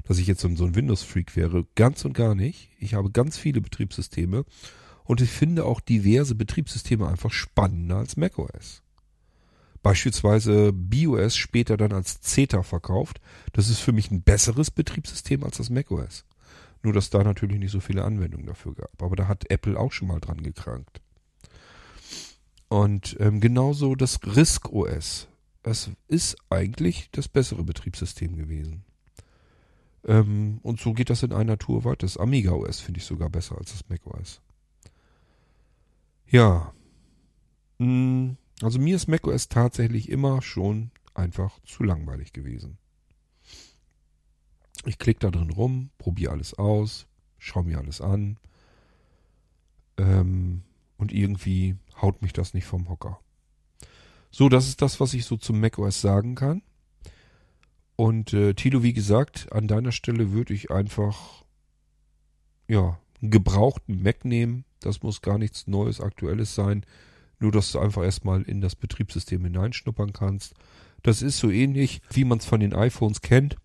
dass 0.07 0.19
ich 0.19 0.27
jetzt 0.27 0.41
so, 0.41 0.49
ein 0.49 0.75
Windows-Freak 0.75 1.37
wäre. 1.37 1.67
Ganz 1.75 2.05
und 2.05 2.13
gar 2.13 2.35
nicht. 2.35 2.71
Ich 2.79 2.95
habe 2.95 3.11
ganz 3.11 3.37
viele 3.37 3.61
Betriebssysteme 3.61 4.45
und 5.05 5.21
ich 5.21 5.31
finde 5.31 5.65
auch 5.65 5.81
diverse 5.81 6.35
Betriebssysteme 6.35 7.07
einfach 7.09 7.33
spannender 7.33 7.97
als 7.97 8.17
macOS. 8.17 8.83
Beispielsweise 9.83 10.73
BIOS 10.73 11.37
später 11.37 11.77
dann 11.77 11.93
als 11.93 12.21
CETA 12.21 12.63
verkauft. 12.63 13.21
Das 13.53 13.69
ist 13.69 13.79
für 13.79 13.93
mich 13.93 14.11
ein 14.11 14.23
besseres 14.23 14.71
Betriebssystem 14.71 15.45
als 15.45 15.59
das 15.59 15.71
macOS. 15.71 16.25
Nur, 16.87 16.93
dass 16.93 17.11
da 17.11 17.25
natürlich 17.25 17.59
nicht 17.59 17.73
so 17.73 17.81
viele 17.81 18.05
Anwendungen 18.05 18.47
dafür 18.47 18.73
gab. 18.73 19.03
Aber 19.03 19.17
da 19.17 19.27
hat 19.27 19.51
Apple 19.51 19.77
auch 19.77 19.91
schon 19.91 20.07
mal 20.07 20.21
dran 20.21 20.41
gekrankt. 20.41 21.01
Und 22.69 23.17
ähm, 23.19 23.41
genauso 23.41 23.97
das 23.97 24.21
RISC 24.25 24.69
OS. 24.69 25.27
Es 25.65 25.91
ist 26.07 26.37
eigentlich 26.49 27.09
das 27.11 27.27
bessere 27.27 27.65
Betriebssystem 27.65 28.37
gewesen. 28.37 28.85
Ähm, 30.05 30.61
und 30.63 30.79
so 30.79 30.93
geht 30.93 31.11
das 31.11 31.25
in 31.25 31.33
einer 31.33 31.59
Tour 31.59 31.83
weiter. 31.83 32.07
Das 32.07 32.19
Amiga 32.19 32.53
OS 32.53 32.79
finde 32.79 32.99
ich 33.01 33.05
sogar 33.05 33.31
besser 33.31 33.59
als 33.59 33.73
das 33.73 33.89
Mac 33.89 34.07
OS. 34.07 34.41
Ja. 36.29 36.73
Hm, 37.81 38.37
also 38.63 38.79
mir 38.79 38.95
ist 38.95 39.09
Mac 39.09 39.27
OS 39.27 39.49
tatsächlich 39.49 40.09
immer 40.09 40.41
schon 40.41 40.93
einfach 41.15 41.59
zu 41.65 41.83
langweilig 41.83 42.33
gewesen. 42.33 42.79
Ich 44.87 44.99
klicke 44.99 45.21
da 45.21 45.31
drin 45.31 45.51
rum, 45.51 45.91
probiere 45.99 46.33
alles 46.33 46.55
aus, 46.55 47.07
schaue 47.39 47.65
mir 47.65 47.79
alles 47.79 48.01
an. 48.01 48.39
Ähm, 49.99 50.63
und 50.97 51.13
irgendwie 51.13 51.77
haut 52.01 52.23
mich 52.23 52.33
das 52.33 52.55
nicht 52.55 52.67
vom 52.67 52.89
Hocker. 52.89 53.21
So, 54.31 54.49
das 54.49 54.69
ist 54.69 54.83
das, 54.83 55.01
was 55.01 55.15
ich 55.15 55.25
so 55.25 55.37
zum 55.37 55.61
macOS 55.61 56.01
sagen 56.01 56.35
kann. 56.35 56.63
Und 57.97 58.33
äh, 58.35 58.55
Tilo, 58.55 58.83
wie 58.83 58.93
gesagt, 58.93 59.51
an 59.53 59.69
deiner 59.69 59.93
Stelle 59.93 60.33
würde 60.33 60.55
ich 60.55 60.71
einfach 60.71 61.45
ja, 62.69 62.99
einen 63.21 63.31
gebrauchten 63.31 64.03
Mac 64.03 64.25
nehmen. 64.25 64.65
Das 64.81 65.03
muss 65.03 65.23
gar 65.23 65.39
nichts 65.39 65.67
Neues, 65.67 66.01
Aktuelles 66.01 66.55
sein. 66.55 66.85
Nur, 67.39 67.53
dass 67.53 67.73
du 67.73 67.79
einfach 67.79 68.03
erstmal 68.03 68.43
in 68.43 68.61
das 68.61 68.77
Betriebssystem 68.77 69.43
hineinschnuppern 69.45 70.13
kannst. 70.13 70.55
Das 71.03 71.23
ist 71.23 71.39
so 71.39 71.51
ähnlich, 71.51 72.01
wie 72.11 72.25
man 72.25 72.39
es 72.39 72.47
von 72.47 72.61
den 72.61 72.75
iPhones 72.75 73.21
kennt. 73.21 73.57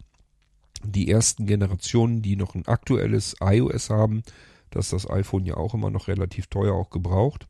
Die 0.83 1.09
ersten 1.09 1.45
Generationen, 1.45 2.21
die 2.21 2.35
noch 2.35 2.55
ein 2.55 2.67
aktuelles 2.67 3.35
iOS 3.41 3.89
haben, 3.89 4.23
dass 4.69 4.89
das 4.89 5.09
iPhone 5.09 5.45
ja 5.45 5.57
auch 5.57 5.73
immer 5.73 5.89
noch 5.89 6.07
relativ 6.07 6.47
teuer 6.47 6.73
auch 6.73 6.89
gebraucht. 6.89 7.47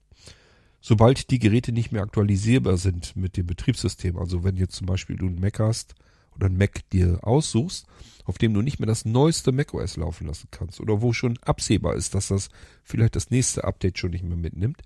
Sobald 0.81 1.29
die 1.29 1.39
Geräte 1.39 1.71
nicht 1.71 1.91
mehr 1.91 2.01
aktualisierbar 2.01 2.77
sind 2.77 3.15
mit 3.15 3.37
dem 3.37 3.45
Betriebssystem, 3.45 4.17
also 4.17 4.43
wenn 4.43 4.57
jetzt 4.57 4.75
zum 4.75 4.87
Beispiel 4.87 5.15
du 5.15 5.27
einen 5.27 5.39
Mac 5.39 5.59
hast 5.59 5.93
oder 6.35 6.47
einen 6.47 6.57
Mac 6.57 6.89
dir 6.89 7.19
aussuchst, 7.21 7.85
auf 8.25 8.37
dem 8.37 8.53
du 8.53 8.61
nicht 8.61 8.79
mehr 8.79 8.87
das 8.87 9.05
neueste 9.05 9.51
macOS 9.51 9.97
laufen 9.97 10.27
lassen 10.27 10.47
kannst 10.49 10.79
oder 10.79 11.01
wo 11.01 11.13
schon 11.13 11.37
absehbar 11.39 11.95
ist, 11.95 12.15
dass 12.15 12.29
das 12.29 12.49
vielleicht 12.83 13.15
das 13.15 13.29
nächste 13.29 13.63
Update 13.63 13.99
schon 13.99 14.11
nicht 14.11 14.23
mehr 14.23 14.37
mitnimmt, 14.37 14.81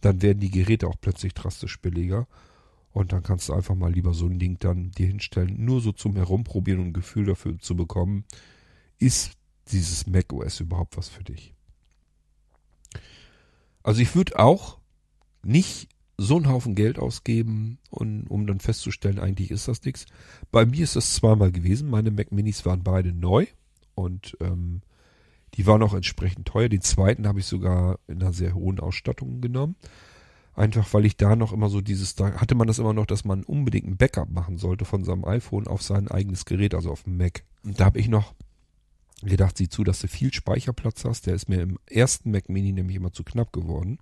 dann 0.00 0.22
werden 0.22 0.40
die 0.40 0.50
Geräte 0.50 0.86
auch 0.86 0.96
plötzlich 1.00 1.32
drastisch 1.32 1.80
billiger 1.80 2.26
und 2.98 3.12
dann 3.12 3.22
kannst 3.22 3.48
du 3.48 3.52
einfach 3.52 3.76
mal 3.76 3.92
lieber 3.92 4.12
so 4.12 4.26
ein 4.26 4.40
Ding 4.40 4.58
dann 4.58 4.90
dir 4.90 5.06
hinstellen, 5.06 5.64
nur 5.64 5.80
so 5.80 5.92
zum 5.92 6.16
Herumprobieren 6.16 6.80
und 6.80 6.86
ein 6.88 6.92
Gefühl 6.92 7.26
dafür 7.26 7.56
zu 7.60 7.76
bekommen, 7.76 8.24
ist 8.98 9.32
dieses 9.70 10.08
macOS 10.08 10.58
überhaupt 10.58 10.96
was 10.96 11.08
für 11.08 11.22
dich. 11.22 11.54
Also 13.84 14.00
ich 14.00 14.16
würde 14.16 14.36
auch 14.40 14.78
nicht 15.44 15.88
so 16.16 16.36
einen 16.36 16.48
Haufen 16.48 16.74
Geld 16.74 16.98
ausgeben, 16.98 17.78
und, 17.88 18.26
um 18.26 18.48
dann 18.48 18.58
festzustellen, 18.58 19.20
eigentlich 19.20 19.52
ist 19.52 19.68
das 19.68 19.84
nichts. 19.84 20.06
Bei 20.50 20.66
mir 20.66 20.82
ist 20.82 20.96
das 20.96 21.14
zweimal 21.14 21.52
gewesen. 21.52 21.88
Meine 21.88 22.10
Mac 22.10 22.32
Minis 22.32 22.66
waren 22.66 22.82
beide 22.82 23.12
neu 23.12 23.46
und 23.94 24.36
ähm, 24.40 24.82
die 25.54 25.66
waren 25.66 25.84
auch 25.84 25.94
entsprechend 25.94 26.48
teuer. 26.48 26.68
Den 26.68 26.82
zweiten 26.82 27.28
habe 27.28 27.38
ich 27.38 27.46
sogar 27.46 28.00
in 28.08 28.20
einer 28.20 28.32
sehr 28.32 28.54
hohen 28.54 28.80
Ausstattung 28.80 29.40
genommen. 29.40 29.76
Einfach 30.58 30.92
weil 30.92 31.06
ich 31.06 31.16
da 31.16 31.36
noch 31.36 31.52
immer 31.52 31.68
so 31.68 31.80
dieses, 31.80 32.16
da 32.16 32.32
hatte 32.32 32.56
man 32.56 32.66
das 32.66 32.80
immer 32.80 32.92
noch, 32.92 33.06
dass 33.06 33.24
man 33.24 33.44
unbedingt 33.44 33.86
ein 33.86 33.96
Backup 33.96 34.28
machen 34.28 34.58
sollte 34.58 34.84
von 34.84 35.04
seinem 35.04 35.24
iPhone 35.24 35.68
auf 35.68 35.82
sein 35.82 36.08
eigenes 36.08 36.46
Gerät, 36.46 36.74
also 36.74 36.90
auf 36.90 37.04
dem 37.04 37.16
Mac. 37.16 37.44
Und 37.62 37.78
da 37.78 37.84
habe 37.84 38.00
ich 38.00 38.08
noch 38.08 38.34
gedacht, 39.22 39.56
sieh 39.56 39.68
zu, 39.68 39.84
dass 39.84 40.00
du 40.00 40.08
viel 40.08 40.34
Speicherplatz 40.34 41.04
hast. 41.04 41.28
Der 41.28 41.36
ist 41.36 41.48
mir 41.48 41.60
im 41.60 41.78
ersten 41.86 42.32
Mac 42.32 42.48
Mini 42.48 42.72
nämlich 42.72 42.96
immer 42.96 43.12
zu 43.12 43.22
knapp 43.22 43.52
geworden. 43.52 44.00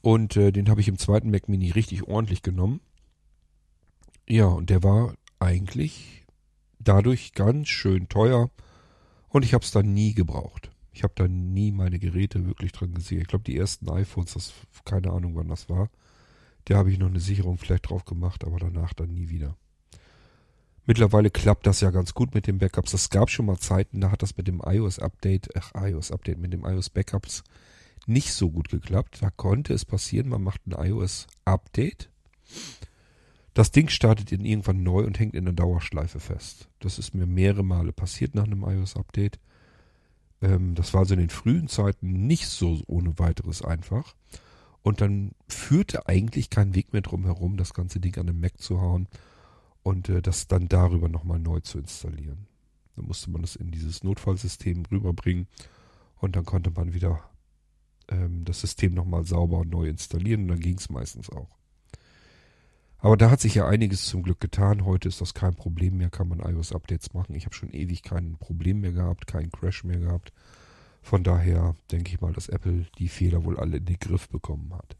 Und 0.00 0.34
äh, 0.38 0.50
den 0.50 0.70
habe 0.70 0.80
ich 0.80 0.88
im 0.88 0.96
zweiten 0.96 1.30
Mac 1.30 1.50
Mini 1.50 1.70
richtig 1.70 2.04
ordentlich 2.04 2.40
genommen. 2.40 2.80
Ja, 4.26 4.46
und 4.46 4.70
der 4.70 4.82
war 4.82 5.12
eigentlich 5.40 6.24
dadurch 6.78 7.34
ganz 7.34 7.68
schön 7.68 8.08
teuer. 8.08 8.48
Und 9.28 9.44
ich 9.44 9.52
habe 9.52 9.62
es 9.62 9.72
dann 9.72 9.92
nie 9.92 10.14
gebraucht. 10.14 10.70
Ich 10.96 11.02
habe 11.02 11.12
da 11.14 11.28
nie 11.28 11.72
meine 11.72 11.98
Geräte 11.98 12.46
wirklich 12.46 12.72
dran 12.72 12.94
gesehen. 12.94 13.20
Ich 13.20 13.28
glaube, 13.28 13.44
die 13.44 13.58
ersten 13.58 13.90
iPhones, 13.90 14.32
das 14.32 14.54
keine 14.86 15.10
Ahnung, 15.10 15.36
wann 15.36 15.48
das 15.48 15.68
war. 15.68 15.90
Da 16.64 16.78
habe 16.78 16.90
ich 16.90 16.98
noch 16.98 17.08
eine 17.08 17.20
Sicherung 17.20 17.58
vielleicht 17.58 17.90
drauf 17.90 18.06
gemacht, 18.06 18.44
aber 18.44 18.58
danach 18.58 18.94
dann 18.94 19.12
nie 19.12 19.28
wieder. 19.28 19.58
Mittlerweile 20.86 21.28
klappt 21.28 21.66
das 21.66 21.82
ja 21.82 21.90
ganz 21.90 22.14
gut 22.14 22.34
mit 22.34 22.46
den 22.46 22.56
Backups. 22.56 22.94
Es 22.94 23.10
gab 23.10 23.28
schon 23.28 23.44
mal 23.44 23.58
Zeiten, 23.58 24.00
da 24.00 24.10
hat 24.10 24.22
das 24.22 24.38
mit 24.38 24.48
dem 24.48 24.62
iOS-Update, 24.64 25.54
ach, 25.54 25.72
iOS-Update, 25.74 26.38
mit 26.38 26.54
dem 26.54 26.64
iOS-Backups 26.64 27.44
nicht 28.06 28.32
so 28.32 28.50
gut 28.50 28.70
geklappt. 28.70 29.18
Da 29.20 29.28
konnte 29.28 29.74
es 29.74 29.84
passieren, 29.84 30.30
man 30.30 30.42
macht 30.42 30.66
ein 30.66 30.72
iOS-Update. 30.72 32.08
Das 33.52 33.70
Ding 33.70 33.90
startet 33.90 34.32
irgendwann 34.32 34.82
neu 34.82 35.04
und 35.04 35.18
hängt 35.18 35.34
in 35.34 35.44
der 35.44 35.52
Dauerschleife 35.52 36.20
fest. 36.20 36.70
Das 36.78 36.98
ist 36.98 37.14
mir 37.14 37.26
mehrere 37.26 37.64
Male 37.64 37.92
passiert 37.92 38.34
nach 38.34 38.44
einem 38.44 38.62
iOS-Update. 38.62 39.38
Ähm, 40.42 40.74
das 40.74 40.92
war 40.94 41.00
also 41.00 41.14
in 41.14 41.20
den 41.20 41.30
frühen 41.30 41.68
Zeiten 41.68 42.26
nicht 42.26 42.48
so 42.48 42.80
ohne 42.86 43.18
weiteres 43.18 43.62
einfach. 43.62 44.14
Und 44.82 45.00
dann 45.00 45.32
führte 45.48 46.06
eigentlich 46.06 46.50
kein 46.50 46.74
Weg 46.74 46.92
mehr 46.92 47.02
drum 47.02 47.24
herum, 47.24 47.56
das 47.56 47.74
ganze 47.74 47.98
Ding 47.98 48.16
an 48.18 48.28
den 48.28 48.40
Mac 48.40 48.58
zu 48.58 48.80
hauen 48.80 49.08
und 49.82 50.08
äh, 50.08 50.22
das 50.22 50.46
dann 50.46 50.68
darüber 50.68 51.08
nochmal 51.08 51.38
neu 51.38 51.60
zu 51.60 51.78
installieren. 51.78 52.46
Dann 52.94 53.06
musste 53.06 53.30
man 53.30 53.42
das 53.42 53.56
in 53.56 53.70
dieses 53.70 54.04
Notfallsystem 54.04 54.84
rüberbringen 54.90 55.48
und 56.16 56.36
dann 56.36 56.44
konnte 56.44 56.70
man 56.70 56.94
wieder 56.94 57.20
ähm, 58.08 58.44
das 58.44 58.60
System 58.60 58.94
nochmal 58.94 59.24
sauber 59.24 59.64
neu 59.64 59.88
installieren 59.88 60.42
und 60.42 60.48
dann 60.48 60.60
ging 60.60 60.78
es 60.78 60.88
meistens 60.88 61.30
auch. 61.30 61.56
Aber 63.06 63.16
da 63.16 63.30
hat 63.30 63.40
sich 63.40 63.54
ja 63.54 63.68
einiges 63.68 64.06
zum 64.06 64.24
Glück 64.24 64.40
getan. 64.40 64.84
Heute 64.84 65.06
ist 65.06 65.20
das 65.20 65.32
kein 65.32 65.54
Problem 65.54 65.98
mehr, 65.98 66.10
kann 66.10 66.26
man 66.26 66.40
iOS-Updates 66.40 67.14
machen. 67.14 67.36
Ich 67.36 67.44
habe 67.44 67.54
schon 67.54 67.72
ewig 67.72 68.02
kein 68.02 68.36
Problem 68.36 68.80
mehr 68.80 68.90
gehabt, 68.90 69.28
keinen 69.28 69.52
Crash 69.52 69.84
mehr 69.84 70.00
gehabt. 70.00 70.32
Von 71.02 71.22
daher 71.22 71.76
denke 71.92 72.10
ich 72.10 72.20
mal, 72.20 72.32
dass 72.32 72.48
Apple 72.48 72.86
die 72.98 73.06
Fehler 73.06 73.44
wohl 73.44 73.60
alle 73.60 73.76
in 73.76 73.84
den 73.84 74.00
Griff 74.00 74.28
bekommen 74.28 74.74
hat. 74.74 74.96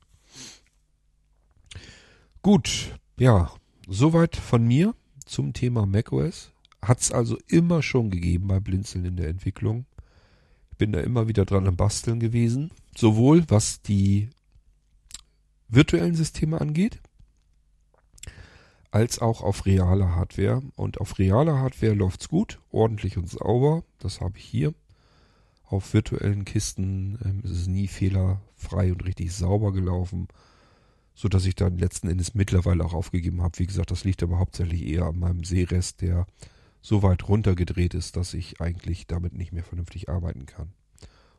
Gut, 2.43 2.97
ja, 3.19 3.51
soweit 3.89 4.37
von 4.37 4.65
mir 4.65 4.95
zum 5.25 5.53
Thema 5.53 5.85
macOS. 5.85 6.53
Hat 6.83 7.01
es 7.01 7.11
also 7.11 7.37
immer 7.49 7.83
schon 7.83 8.11
gegeben 8.11 8.47
bei 8.47 8.61
Blinzeln 8.61 9.05
in 9.05 9.17
der 9.17 9.31
Entwicklung. 9.31 9.85
Ich 10.71 10.77
bin 10.77 10.93
da 10.93 11.01
immer 11.01 11.27
wieder 11.27 11.45
dran 11.45 11.67
am 11.67 11.77
Basteln 11.77 12.21
gewesen 12.21 12.71
sowohl 12.97 13.43
was 13.49 13.83
die 13.83 14.31
virtuellen 15.69 16.15
Systeme 16.15 16.61
angeht, 16.61 17.01
als 18.97 19.19
auch 19.19 19.43
auf 19.43 19.67
realer 19.67 20.17
Hardware. 20.17 20.63
Und 20.75 21.03
auf 21.03 21.19
realer 21.19 21.59
Hardware 21.59 21.93
läuft's 21.93 22.31
gut, 22.31 22.61
ordentlich 22.71 23.19
und 23.19 23.29
sauber. 23.29 23.85
Das 23.99 24.23
habe 24.23 24.39
ich 24.39 24.45
hier. 24.45 24.73
Auf 25.67 25.93
virtuellen 25.93 26.47
Kisten 26.47 27.19
ähm, 27.23 27.41
ist 27.45 27.51
es 27.51 27.67
nie 27.67 27.89
fehlerfrei 27.89 28.93
und 28.93 29.05
richtig 29.05 29.35
sauber 29.35 29.75
gelaufen, 29.75 30.29
so 31.15 31.29
dass 31.29 31.45
ich 31.45 31.57
dann 31.57 31.77
letzten 31.77 32.09
Endes 32.09 32.35
mittlerweile 32.35 32.83
auch 32.87 32.95
aufgegeben 32.95 33.43
habe. 33.43 33.59
Wie 33.59 33.67
gesagt, 33.67 33.91
das 33.91 34.05
liegt 34.05 34.23
aber 34.23 34.39
hauptsächlich 34.39 34.87
eher 34.87 35.05
an 35.05 35.19
meinem 35.19 35.45
Sehrest, 35.45 36.01
der 36.01 36.27
so 36.81 37.03
weit 37.03 37.29
runtergedreht 37.29 37.93
ist, 37.93 38.17
dass 38.17 38.33
ich 38.33 38.63
eigentlich 38.63 39.07
damit 39.07 39.35
nicht 39.35 39.53
mehr 39.53 39.65
vernünftig 39.65 40.09
arbeiten 40.09 40.47
kann 40.47 40.73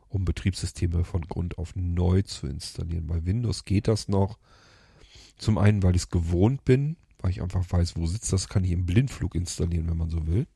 um 0.10 0.24
Betriebssysteme 0.24 1.04
von 1.04 1.24
Grund 1.24 1.58
auf 1.58 1.76
neu 1.76 2.22
zu 2.22 2.48
installieren. 2.48 3.08
Bei 3.08 3.26
Windows 3.26 3.66
geht 3.66 3.90
das 3.90 4.08
noch. 4.08 4.38
Zum 5.38 5.58
einen, 5.58 5.84
weil 5.84 5.98
ich 5.98 6.04
es 6.04 6.10
gewohnt 6.10 6.64
bin, 6.64 6.96
weil 7.20 7.32
ich 7.32 7.42
einfach 7.42 7.66
weiß, 7.70 7.96
wo 7.96 8.06
sitzt 8.06 8.32
das, 8.34 8.50
kann 8.50 8.64
ich 8.64 8.72
im 8.72 8.86
Blindflug 8.86 9.36
installieren, 9.36 9.90
wenn 9.90 9.98
man 9.98 10.10
so 10.10 10.28
will. 10.28 10.48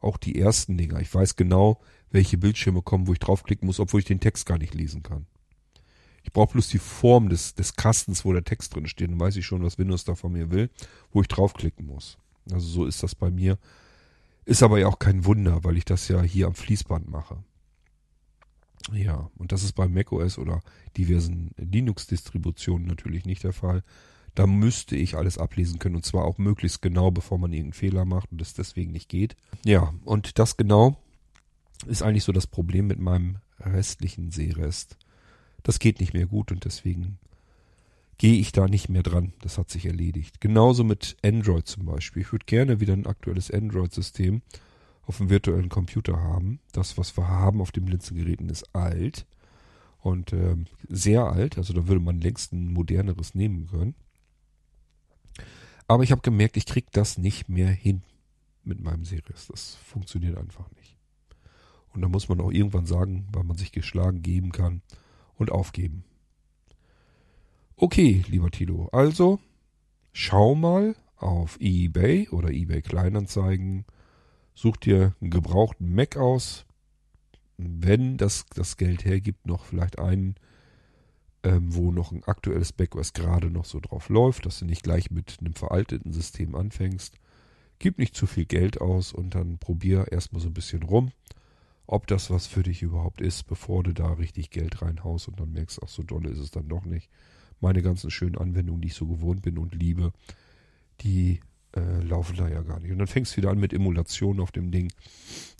Auch 0.00 0.16
die 0.16 0.38
ersten 0.38 0.76
Dinger. 0.76 1.00
Ich 1.00 1.14
weiß 1.14 1.36
genau, 1.36 1.80
welche 2.10 2.36
Bildschirme 2.36 2.82
kommen, 2.82 3.06
wo 3.06 3.12
ich 3.12 3.18
draufklicken 3.18 3.66
muss, 3.66 3.80
obwohl 3.80 4.00
ich 4.00 4.06
den 4.06 4.20
Text 4.20 4.46
gar 4.46 4.58
nicht 4.58 4.74
lesen 4.74 5.02
kann. 5.02 5.26
Ich 6.22 6.32
brauche 6.32 6.52
bloß 6.52 6.68
die 6.68 6.78
Form 6.78 7.28
des, 7.28 7.54
des 7.54 7.76
Kastens, 7.76 8.24
wo 8.24 8.32
der 8.32 8.44
Text 8.44 8.74
drin 8.74 8.86
steht. 8.86 9.10
Dann 9.10 9.20
weiß 9.20 9.36
ich 9.36 9.46
schon, 9.46 9.62
was 9.62 9.78
Windows 9.78 10.04
da 10.04 10.14
von 10.14 10.32
mir 10.32 10.50
will, 10.50 10.70
wo 11.12 11.20
ich 11.20 11.28
draufklicken 11.28 11.86
muss. 11.86 12.18
Also 12.50 12.66
so 12.66 12.86
ist 12.86 13.02
das 13.02 13.14
bei 13.14 13.30
mir. 13.30 13.58
Ist 14.46 14.62
aber 14.62 14.78
ja 14.78 14.88
auch 14.88 14.98
kein 14.98 15.24
Wunder, 15.24 15.64
weil 15.64 15.76
ich 15.76 15.84
das 15.84 16.08
ja 16.08 16.22
hier 16.22 16.46
am 16.46 16.54
Fließband 16.54 17.08
mache. 17.08 17.42
Ja, 18.92 19.30
und 19.36 19.52
das 19.52 19.62
ist 19.62 19.72
bei 19.72 19.88
macOS 19.88 20.38
oder 20.38 20.60
diversen 20.96 21.50
Linux-Distributionen 21.56 22.86
natürlich 22.86 23.24
nicht 23.24 23.42
der 23.44 23.54
Fall. 23.54 23.82
Da 24.34 24.46
müsste 24.46 24.96
ich 24.96 25.16
alles 25.16 25.38
ablesen 25.38 25.78
können 25.78 25.96
und 25.96 26.04
zwar 26.04 26.24
auch 26.24 26.38
möglichst 26.38 26.82
genau, 26.82 27.10
bevor 27.10 27.38
man 27.38 27.52
irgendeinen 27.52 27.72
Fehler 27.72 28.04
macht 28.04 28.32
und 28.32 28.42
es 28.42 28.54
deswegen 28.54 28.92
nicht 28.92 29.08
geht. 29.08 29.36
Ja, 29.64 29.94
und 30.04 30.38
das 30.38 30.56
genau 30.56 30.96
ist 31.86 32.02
eigentlich 32.02 32.24
so 32.24 32.32
das 32.32 32.46
Problem 32.46 32.86
mit 32.86 32.98
meinem 32.98 33.36
restlichen 33.60 34.30
Seerest. 34.30 34.96
Das 35.62 35.78
geht 35.78 36.00
nicht 36.00 36.14
mehr 36.14 36.26
gut 36.26 36.50
und 36.50 36.64
deswegen 36.64 37.18
gehe 38.18 38.38
ich 38.38 38.52
da 38.52 38.68
nicht 38.68 38.88
mehr 38.88 39.02
dran. 39.02 39.32
Das 39.40 39.58
hat 39.58 39.70
sich 39.70 39.86
erledigt. 39.86 40.40
Genauso 40.40 40.84
mit 40.84 41.16
Android 41.22 41.66
zum 41.66 41.86
Beispiel. 41.86 42.22
Ich 42.22 42.32
würde 42.32 42.46
gerne 42.46 42.80
wieder 42.80 42.92
ein 42.92 43.06
aktuelles 43.06 43.50
Android-System 43.50 44.42
auf 45.06 45.18
dem 45.18 45.30
virtuellen 45.30 45.68
Computer 45.68 46.20
haben. 46.20 46.60
Das, 46.72 46.96
was 46.96 47.16
wir 47.16 47.28
haben 47.28 47.60
auf 47.60 47.72
den 47.72 47.84
Blinzengeräten, 47.84 48.48
ist 48.48 48.74
alt 48.74 49.26
und 50.00 50.32
äh, 50.32 50.56
sehr 50.88 51.24
alt. 51.24 51.58
Also 51.58 51.72
da 51.72 51.88
würde 51.88 52.00
man 52.00 52.20
längst 52.20 52.52
ein 52.52 52.72
moderneres 52.72 53.34
nehmen 53.34 53.66
können. 53.66 53.94
Aber 55.86 56.02
ich 56.02 56.12
habe 56.12 56.22
gemerkt, 56.22 56.56
ich 56.56 56.66
kriege 56.66 56.88
das 56.92 57.18
nicht 57.18 57.48
mehr 57.48 57.68
hin. 57.68 58.02
mit 58.64 58.80
meinem 58.80 59.04
Series. 59.04 59.48
Das 59.48 59.74
funktioniert 59.74 60.38
einfach 60.38 60.70
nicht. 60.72 60.96
Und 61.90 62.00
da 62.02 62.08
muss 62.08 62.28
man 62.28 62.40
auch 62.40 62.50
irgendwann 62.50 62.86
sagen, 62.86 63.28
weil 63.32 63.44
man 63.44 63.56
sich 63.56 63.72
geschlagen 63.72 64.22
geben 64.22 64.52
kann 64.52 64.82
und 65.36 65.52
aufgeben. 65.52 66.04
Okay, 67.76 68.24
lieber 68.28 68.50
Tilo, 68.50 68.88
also 68.92 69.38
schau 70.12 70.54
mal 70.54 70.96
auf 71.16 71.58
eBay 71.60 72.28
oder 72.28 72.50
eBay 72.50 72.82
Kleinanzeigen, 72.82 73.84
such 74.54 74.76
dir 74.76 75.14
einen 75.20 75.30
gebrauchten 75.30 75.94
Mac 75.94 76.16
aus, 76.16 76.66
wenn 77.56 78.16
das 78.16 78.46
das 78.54 78.76
Geld 78.76 79.04
hergibt, 79.04 79.46
noch 79.46 79.64
vielleicht 79.64 79.98
einen, 79.98 80.36
ähm, 81.44 81.74
wo 81.74 81.92
noch 81.92 82.10
ein 82.10 82.24
aktuelles 82.24 82.74
macOS 82.76 83.12
gerade 83.12 83.50
noch 83.50 83.66
so 83.66 83.78
drauf 83.78 84.08
läuft, 84.08 84.46
dass 84.46 84.58
du 84.58 84.64
nicht 84.64 84.82
gleich 84.82 85.10
mit 85.10 85.36
einem 85.40 85.52
veralteten 85.52 86.12
System 86.12 86.54
anfängst. 86.54 87.14
Gib 87.78 87.98
nicht 87.98 88.16
zu 88.16 88.26
viel 88.26 88.46
Geld 88.46 88.80
aus 88.80 89.12
und 89.12 89.34
dann 89.34 89.58
probier 89.58 90.10
erstmal 90.10 90.40
so 90.40 90.48
ein 90.48 90.54
bisschen 90.54 90.82
rum, 90.82 91.12
ob 91.86 92.06
das 92.06 92.30
was 92.30 92.46
für 92.46 92.62
dich 92.62 92.82
überhaupt 92.82 93.20
ist, 93.20 93.44
bevor 93.44 93.82
du 93.82 93.92
da 93.92 94.14
richtig 94.14 94.50
Geld 94.50 94.80
reinhaust 94.80 95.28
und 95.28 95.38
dann 95.38 95.52
merkst, 95.52 95.80
ach 95.84 95.88
so 95.88 96.02
dolle 96.02 96.30
ist 96.30 96.38
es 96.38 96.50
dann 96.50 96.68
doch 96.68 96.86
nicht. 96.86 97.10
Meine 97.60 97.82
ganzen 97.82 98.10
schönen 98.10 98.38
Anwendungen, 98.38 98.80
die 98.80 98.88
ich 98.88 98.94
so 98.94 99.06
gewohnt 99.06 99.42
bin 99.42 99.58
und 99.58 99.74
liebe, 99.74 100.12
die 101.02 101.40
äh, 101.76 102.00
laufen 102.02 102.36
da 102.36 102.48
ja 102.48 102.62
gar 102.62 102.80
nicht. 102.80 102.90
Und 102.90 102.98
dann 102.98 103.06
fängst 103.06 103.32
du 103.32 103.36
wieder 103.38 103.50
an 103.50 103.58
mit 103.58 103.74
Emulation 103.74 104.40
auf 104.40 104.50
dem 104.50 104.70
Ding. 104.70 104.90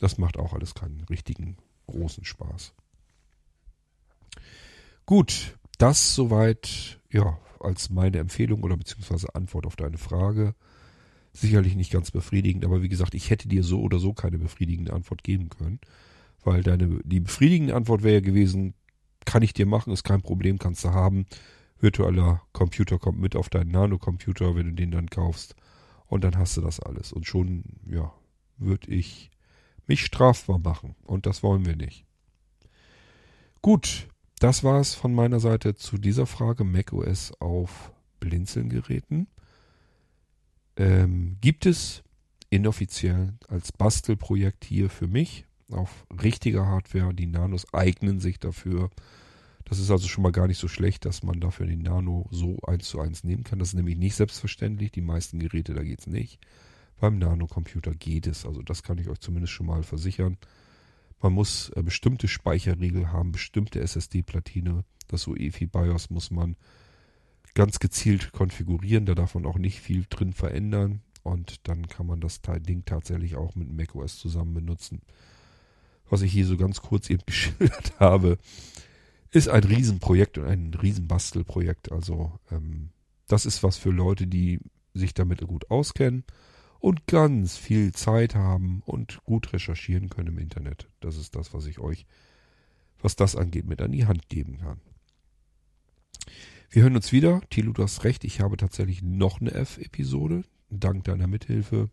Das 0.00 0.16
macht 0.16 0.38
auch 0.38 0.54
alles 0.54 0.74
keinen 0.74 1.02
richtigen 1.10 1.56
großen 1.86 2.24
Spaß. 2.24 2.72
Gut, 5.06 5.58
das 5.84 6.14
soweit, 6.14 6.98
ja, 7.10 7.38
als 7.60 7.90
meine 7.90 8.16
Empfehlung 8.16 8.62
oder 8.62 8.74
beziehungsweise 8.74 9.34
Antwort 9.34 9.66
auf 9.66 9.76
deine 9.76 9.98
Frage. 9.98 10.54
Sicherlich 11.34 11.76
nicht 11.76 11.92
ganz 11.92 12.10
befriedigend, 12.10 12.64
aber 12.64 12.80
wie 12.80 12.88
gesagt, 12.88 13.14
ich 13.14 13.28
hätte 13.28 13.48
dir 13.48 13.62
so 13.62 13.82
oder 13.82 13.98
so 13.98 14.14
keine 14.14 14.38
befriedigende 14.38 14.94
Antwort 14.94 15.22
geben 15.22 15.50
können, 15.50 15.80
weil 16.42 16.62
deine, 16.62 17.00
die 17.04 17.20
befriedigende 17.20 17.74
Antwort 17.74 18.02
wäre 18.02 18.14
ja 18.14 18.20
gewesen, 18.20 18.72
kann 19.26 19.42
ich 19.42 19.52
dir 19.52 19.66
machen, 19.66 19.92
ist 19.92 20.04
kein 20.04 20.22
Problem, 20.22 20.58
kannst 20.58 20.84
du 20.84 20.90
haben. 20.90 21.26
Virtueller 21.80 22.40
Computer 22.52 22.98
kommt 22.98 23.20
mit 23.20 23.36
auf 23.36 23.50
deinen 23.50 23.70
Nano-Computer, 23.70 24.54
wenn 24.56 24.68
du 24.68 24.72
den 24.72 24.90
dann 24.90 25.10
kaufst. 25.10 25.54
Und 26.06 26.24
dann 26.24 26.38
hast 26.38 26.56
du 26.56 26.62
das 26.62 26.80
alles. 26.80 27.12
Und 27.12 27.26
schon, 27.26 27.64
ja, 27.90 28.10
würde 28.56 28.90
ich 28.90 29.30
mich 29.86 30.02
strafbar 30.02 30.58
machen. 30.58 30.94
Und 31.04 31.26
das 31.26 31.42
wollen 31.42 31.66
wir 31.66 31.76
nicht. 31.76 32.06
Gut, 33.60 34.08
das 34.44 34.62
war 34.62 34.78
es 34.78 34.94
von 34.94 35.14
meiner 35.14 35.40
Seite 35.40 35.74
zu 35.74 35.96
dieser 35.96 36.26
Frage 36.26 36.64
macOS 36.64 37.32
auf 37.40 37.94
Blinzeln-Geräten. 38.20 39.26
Ähm, 40.76 41.38
gibt 41.40 41.64
es 41.64 42.02
inoffiziell 42.50 43.32
als 43.48 43.72
Bastelprojekt 43.72 44.66
hier 44.66 44.90
für 44.90 45.06
mich 45.06 45.46
auf 45.70 46.04
richtiger 46.22 46.66
Hardware. 46.66 47.14
Die 47.14 47.24
Nanos 47.24 47.72
eignen 47.72 48.20
sich 48.20 48.38
dafür. 48.38 48.90
Das 49.64 49.78
ist 49.78 49.90
also 49.90 50.08
schon 50.08 50.22
mal 50.22 50.30
gar 50.30 50.46
nicht 50.46 50.58
so 50.58 50.68
schlecht, 50.68 51.06
dass 51.06 51.22
man 51.22 51.40
dafür 51.40 51.64
den 51.64 51.80
Nano 51.80 52.26
so 52.30 52.58
eins 52.66 52.86
zu 52.86 53.00
eins 53.00 53.24
nehmen 53.24 53.44
kann. 53.44 53.58
Das 53.58 53.68
ist 53.68 53.74
nämlich 53.74 53.96
nicht 53.96 54.14
selbstverständlich. 54.14 54.92
Die 54.92 55.00
meisten 55.00 55.38
Geräte, 55.38 55.72
da 55.72 55.82
geht 55.82 56.00
es 56.00 56.06
nicht. 56.06 56.38
Beim 57.00 57.16
Nano-Computer 57.16 57.94
geht 57.94 58.26
es. 58.26 58.44
Also 58.44 58.60
das 58.60 58.82
kann 58.82 58.98
ich 58.98 59.08
euch 59.08 59.20
zumindest 59.20 59.54
schon 59.54 59.68
mal 59.68 59.82
versichern. 59.84 60.36
Man 61.20 61.32
muss 61.32 61.70
äh, 61.70 61.82
bestimmte 61.82 62.28
Speicherriegel 62.28 63.12
haben, 63.12 63.32
bestimmte 63.32 63.80
SSD-Platine. 63.80 64.84
Das 65.08 65.26
UEFI 65.26 65.66
BIOS 65.66 66.10
muss 66.10 66.30
man 66.30 66.56
ganz 67.54 67.78
gezielt 67.78 68.32
konfigurieren. 68.32 69.06
Da 69.06 69.14
darf 69.14 69.34
man 69.34 69.46
auch 69.46 69.58
nicht 69.58 69.80
viel 69.80 70.06
drin 70.08 70.32
verändern. 70.32 71.02
Und 71.22 71.66
dann 71.68 71.88
kann 71.88 72.06
man 72.06 72.20
das 72.20 72.40
Ding 72.42 72.84
tatsächlich 72.84 73.36
auch 73.36 73.54
mit 73.54 73.72
macOS 73.72 74.18
zusammen 74.18 74.54
benutzen. 74.54 75.00
Was 76.10 76.20
ich 76.20 76.32
hier 76.32 76.46
so 76.46 76.56
ganz 76.56 76.82
kurz 76.82 77.08
eben 77.08 77.22
geschildert 77.26 77.98
habe, 77.98 78.38
ist 79.30 79.48
ein 79.48 79.64
Riesenprojekt 79.64 80.38
und 80.38 80.44
ein 80.44 80.74
Riesenbastelprojekt. 80.74 81.90
Also 81.90 82.38
ähm, 82.50 82.90
das 83.26 83.46
ist 83.46 83.62
was 83.62 83.78
für 83.78 83.90
Leute, 83.90 84.26
die 84.26 84.60
sich 84.92 85.14
damit 85.14 85.40
gut 85.40 85.70
auskennen 85.70 86.24
und 86.84 87.06
ganz 87.06 87.56
viel 87.56 87.92
Zeit 87.92 88.34
haben 88.34 88.82
und 88.84 89.24
gut 89.24 89.54
recherchieren 89.54 90.10
können 90.10 90.36
im 90.36 90.38
Internet. 90.38 90.86
Das 91.00 91.16
ist 91.16 91.34
das, 91.34 91.54
was 91.54 91.64
ich 91.64 91.78
euch, 91.78 92.04
was 93.00 93.16
das 93.16 93.36
angeht, 93.36 93.64
mit 93.64 93.80
an 93.80 93.90
die 93.90 94.04
Hand 94.04 94.28
geben 94.28 94.58
kann. 94.58 94.82
Wir 96.68 96.82
hören 96.82 96.94
uns 96.94 97.10
wieder. 97.10 97.40
Thilo, 97.48 97.72
du 97.72 97.82
hast 97.82 98.04
recht, 98.04 98.22
ich 98.24 98.42
habe 98.42 98.58
tatsächlich 98.58 99.00
noch 99.00 99.40
eine 99.40 99.52
F-Episode, 99.52 100.44
dank 100.68 101.04
deiner 101.04 101.26
Mithilfe. 101.26 101.88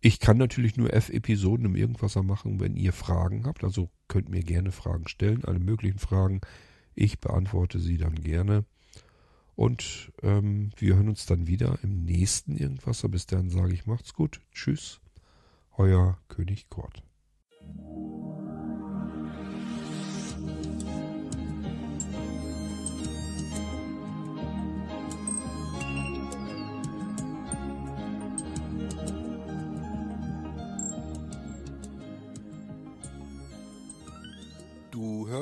Ich 0.00 0.18
kann 0.18 0.36
natürlich 0.36 0.76
nur 0.76 0.92
F-Episoden 0.92 1.66
im 1.66 1.76
Irgendwasser 1.76 2.24
machen, 2.24 2.58
wenn 2.58 2.74
ihr 2.74 2.92
Fragen 2.92 3.46
habt. 3.46 3.62
Also 3.62 3.88
könnt 4.08 4.28
mir 4.28 4.42
gerne 4.42 4.72
Fragen 4.72 5.06
stellen, 5.06 5.44
alle 5.44 5.60
möglichen 5.60 6.00
Fragen. 6.00 6.40
Ich 6.96 7.20
beantworte 7.20 7.78
sie 7.78 7.98
dann 7.98 8.16
gerne. 8.16 8.64
Und 9.54 10.12
ähm, 10.22 10.70
wir 10.76 10.96
hören 10.96 11.08
uns 11.08 11.26
dann 11.26 11.46
wieder 11.46 11.78
im 11.82 12.04
nächsten 12.04 12.56
Irgendwas. 12.56 13.02
Bis 13.08 13.26
dann 13.26 13.50
sage 13.50 13.74
ich, 13.74 13.86
macht's 13.86 14.14
gut. 14.14 14.40
Tschüss. 14.52 15.00
Euer 15.76 16.18
König 16.28 16.68
Kurt. 16.68 17.02